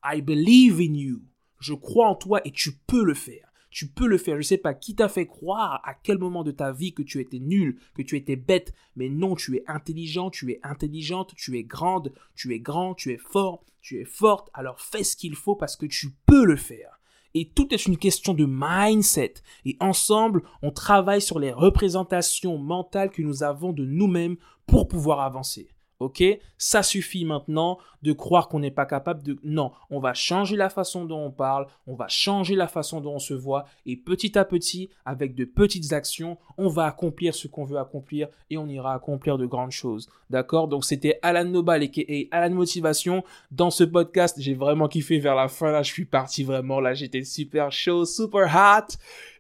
I 0.05 0.23
believe 0.23 0.81
in 0.81 0.95
you. 0.95 1.23
Je 1.61 1.75
crois 1.75 2.09
en 2.09 2.17
toi 2.17 2.41
et 2.45 2.51
tu 2.51 2.73
peux 2.73 3.05
le 3.05 3.15
faire. 3.15 3.48
Tu 3.71 3.89
peux 3.89 4.07
le 4.07 4.19
faire. 4.19 4.35
Je 4.35 4.41
ne 4.41 4.43
sais 4.43 4.59
pas 4.59 4.75
qui 4.75 4.95
t'a 4.95 5.09
fait 5.09 5.27
croire 5.27 5.81
à 5.85 5.95
quel 5.95 6.19
moment 6.19 6.45
de 6.45 6.51
ta 6.51 6.73
vie 6.73 6.95
que 6.95 7.03
tu 7.03 7.21
étais 7.21 7.39
nul, 7.39 7.79
que 7.95 8.03
tu 8.03 8.17
étais 8.17 8.37
bête, 8.37 8.73
mais 8.97 9.09
non, 9.09 9.35
tu 9.35 9.57
es 9.57 9.65
intelligent, 9.67 10.31
tu 10.31 10.51
es 10.51 10.61
intelligente, 10.63 11.35
tu 11.37 11.57
es 11.59 11.65
grande, 11.65 12.13
tu 12.35 12.55
es 12.55 12.61
grand, 12.61 12.95
tu 12.95 13.13
es 13.13 13.19
fort, 13.19 13.65
tu 13.81 14.01
es 14.01 14.05
forte. 14.05 14.51
Alors 14.55 14.81
fais 14.81 15.05
ce 15.05 15.17
qu'il 15.17 15.35
faut 15.35 15.57
parce 15.57 15.77
que 15.77 15.87
tu 15.87 16.11
peux 16.27 16.45
le 16.45 16.57
faire. 16.57 16.99
Et 17.35 17.51
tout 17.51 17.73
est 17.75 17.87
une 17.87 17.99
question 17.99 18.35
de 18.35 18.47
mindset. 18.49 19.35
Et 19.65 19.77
ensemble, 19.81 20.43
on 20.63 20.71
travaille 20.71 21.21
sur 21.21 21.39
les 21.39 21.53
représentations 21.53 22.59
mentales 22.59 23.11
que 23.11 23.23
nous 23.23 23.43
avons 23.43 23.73
de 23.73 23.85
nous-mêmes 23.85 24.37
pour 24.67 24.89
pouvoir 24.89 25.21
avancer. 25.21 25.69
Ok? 26.01 26.23
Ça 26.59 26.83
suffit 26.83 27.25
maintenant 27.25 27.79
de 28.03 28.13
croire 28.13 28.49
qu'on 28.49 28.61
n'est 28.61 28.71
pas 28.71 28.87
capable 28.87 29.23
de... 29.23 29.37
Non, 29.43 29.73
on 29.91 29.99
va 29.99 30.15
changer 30.15 30.55
la 30.57 30.71
façon 30.71 31.05
dont 31.05 31.25
on 31.25 31.31
parle, 31.33 31.67
on 31.89 31.95
va 31.95 32.07
changer 32.07 32.55
la 32.55 32.69
façon 32.69 33.01
dont 33.01 33.15
on 33.15 33.19
se 33.19 33.35
voit, 33.35 33.65
et 33.87 33.97
petit 33.97 34.39
à 34.39 34.45
petit, 34.45 34.91
avec 35.05 35.35
de 35.35 35.45
petites 35.45 35.93
actions, 35.93 36.39
on 36.57 36.69
va 36.69 36.87
accomplir 36.87 37.35
ce 37.35 37.49
qu'on 37.49 37.65
veut 37.65 37.79
accomplir 37.79 38.29
et 38.51 38.57
on 38.57 38.69
ira 38.69 38.95
accomplir 38.95 39.39
de 39.39 39.47
grandes 39.47 39.73
choses. 39.73 40.09
D'accord? 40.31 40.69
Donc 40.69 40.85
c'était 40.85 41.19
Alan 41.23 41.45
Nobal 41.45 41.83
et 41.83 42.29
Alan 42.31 42.55
Motivation. 42.55 43.25
Dans 43.51 43.71
ce 43.71 43.83
podcast, 43.83 44.37
j'ai 44.39 44.55
vraiment 44.55 44.87
kiffé 44.87 45.19
vers 45.19 45.35
la 45.35 45.49
fin. 45.49 45.73
Là, 45.73 45.83
je 45.83 45.93
suis 45.93 46.05
parti 46.05 46.45
vraiment. 46.45 46.81
Là, 46.81 46.95
j'étais 46.95 47.25
super 47.25 47.73
chaud, 47.73 48.05
super 48.05 48.47
hot. 48.55 48.95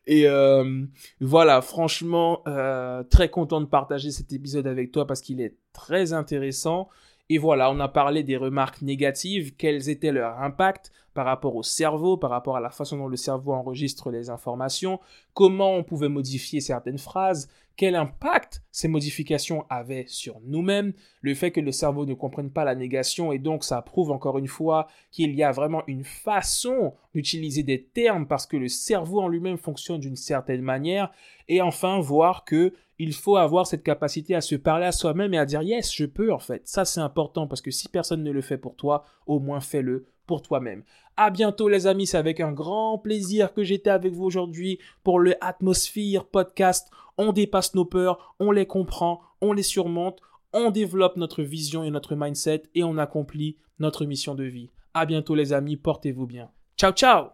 Et 0.09 0.27
euh, 0.27 0.87
voilà, 1.21 1.61
franchement, 1.61 2.40
euh, 2.49 3.03
très 3.03 3.29
content 3.29 3.61
de 3.61 3.66
partager 3.66 4.11
cet 4.11 4.33
épisode 4.33 4.66
avec 4.66 4.90
toi 4.90 5.07
parce 5.07 5.21
qu'il 5.21 5.42
est 5.42 5.55
très 5.75 6.14
intéressant. 6.14 6.88
Et 7.29 7.37
voilà, 7.37 7.71
on 7.71 7.79
a 7.79 7.88
parlé 7.88 8.23
des 8.23 8.38
remarques 8.38 8.81
négatives, 8.81 9.55
quels 9.57 9.90
étaient 9.90 10.12
leurs 10.12 10.38
impacts 10.40 10.92
par 11.12 11.27
rapport 11.27 11.57
au 11.57 11.62
cerveau, 11.62 12.16
par 12.16 12.31
rapport 12.31 12.57
à 12.57 12.61
la 12.61 12.71
façon 12.71 12.97
dont 12.97 13.07
le 13.07 13.18
cerveau 13.18 13.53
enregistre 13.53 14.11
les 14.11 14.31
informations, 14.31 14.99
comment 15.35 15.75
on 15.75 15.85
pouvait 15.85 16.09
modifier 16.09 16.61
certaines 16.62 16.97
phrases, 16.97 17.51
quel 17.78 17.94
impact 17.94 18.64
ces 18.72 18.88
modifications 18.88 19.64
avaient 19.70 20.04
sur 20.08 20.40
nous-mêmes, 20.44 20.92
le 21.22 21.34
fait 21.34 21.52
que 21.52 21.60
le 21.60 21.70
cerveau 21.70 22.06
ne 22.06 22.12
comprenne 22.12 22.50
pas 22.50 22.64
la 22.64 22.74
négation 22.74 23.30
et 23.30 23.38
donc 23.38 23.62
ça 23.62 23.80
prouve 23.82 24.10
encore 24.10 24.36
une 24.36 24.48
fois 24.48 24.88
qu'il 25.12 25.32
y 25.36 25.44
a 25.44 25.52
vraiment 25.52 25.84
une 25.86 26.02
façon 26.02 26.94
d'utiliser 27.14 27.62
des 27.62 27.84
termes 27.84 28.26
parce 28.26 28.48
que 28.48 28.56
le 28.56 28.66
cerveau 28.66 29.20
en 29.20 29.28
lui-même 29.28 29.58
fonctionne 29.58 30.00
d'une 30.00 30.16
certaine 30.16 30.60
manière 30.60 31.12
et 31.46 31.62
enfin 31.62 32.00
voir 32.00 32.44
que 32.44 32.74
il 32.98 33.14
faut 33.14 33.36
avoir 33.36 33.64
cette 33.64 33.84
capacité 33.84 34.34
à 34.34 34.40
se 34.40 34.56
parler 34.56 34.86
à 34.86 34.92
soi-même 34.92 35.32
et 35.32 35.38
à 35.38 35.46
dire 35.46 35.62
yes, 35.62 35.94
je 35.94 36.04
peux 36.04 36.32
en 36.32 36.40
fait. 36.40 36.66
Ça 36.66 36.84
c'est 36.84 37.00
important 37.00 37.46
parce 37.46 37.62
que 37.62 37.70
si 37.70 37.88
personne 37.88 38.24
ne 38.24 38.32
le 38.32 38.42
fait 38.42 38.58
pour 38.58 38.74
toi, 38.74 39.04
au 39.26 39.38
moins 39.38 39.60
fais-le 39.60 40.08
pour 40.28 40.42
toi-même. 40.42 40.84
À 41.16 41.30
bientôt 41.30 41.68
les 41.68 41.88
amis, 41.88 42.06
c'est 42.06 42.16
avec 42.16 42.38
un 42.38 42.52
grand 42.52 42.98
plaisir 42.98 43.52
que 43.52 43.64
j'étais 43.64 43.90
avec 43.90 44.12
vous 44.12 44.24
aujourd'hui 44.24 44.78
pour 45.02 45.18
le 45.18 45.34
Atmosphere 45.40 46.26
podcast. 46.30 46.88
On 47.16 47.32
dépasse 47.32 47.74
nos 47.74 47.84
peurs, 47.84 48.36
on 48.38 48.52
les 48.52 48.66
comprend, 48.66 49.20
on 49.40 49.52
les 49.52 49.64
surmonte, 49.64 50.20
on 50.52 50.70
développe 50.70 51.16
notre 51.16 51.42
vision 51.42 51.82
et 51.82 51.90
notre 51.90 52.14
mindset 52.14 52.62
et 52.76 52.84
on 52.84 52.98
accomplit 52.98 53.56
notre 53.80 54.04
mission 54.04 54.36
de 54.36 54.44
vie. 54.44 54.70
À 54.94 55.06
bientôt 55.06 55.34
les 55.34 55.52
amis, 55.52 55.76
portez-vous 55.76 56.26
bien. 56.26 56.50
Ciao 56.76 56.92
ciao 56.92 57.30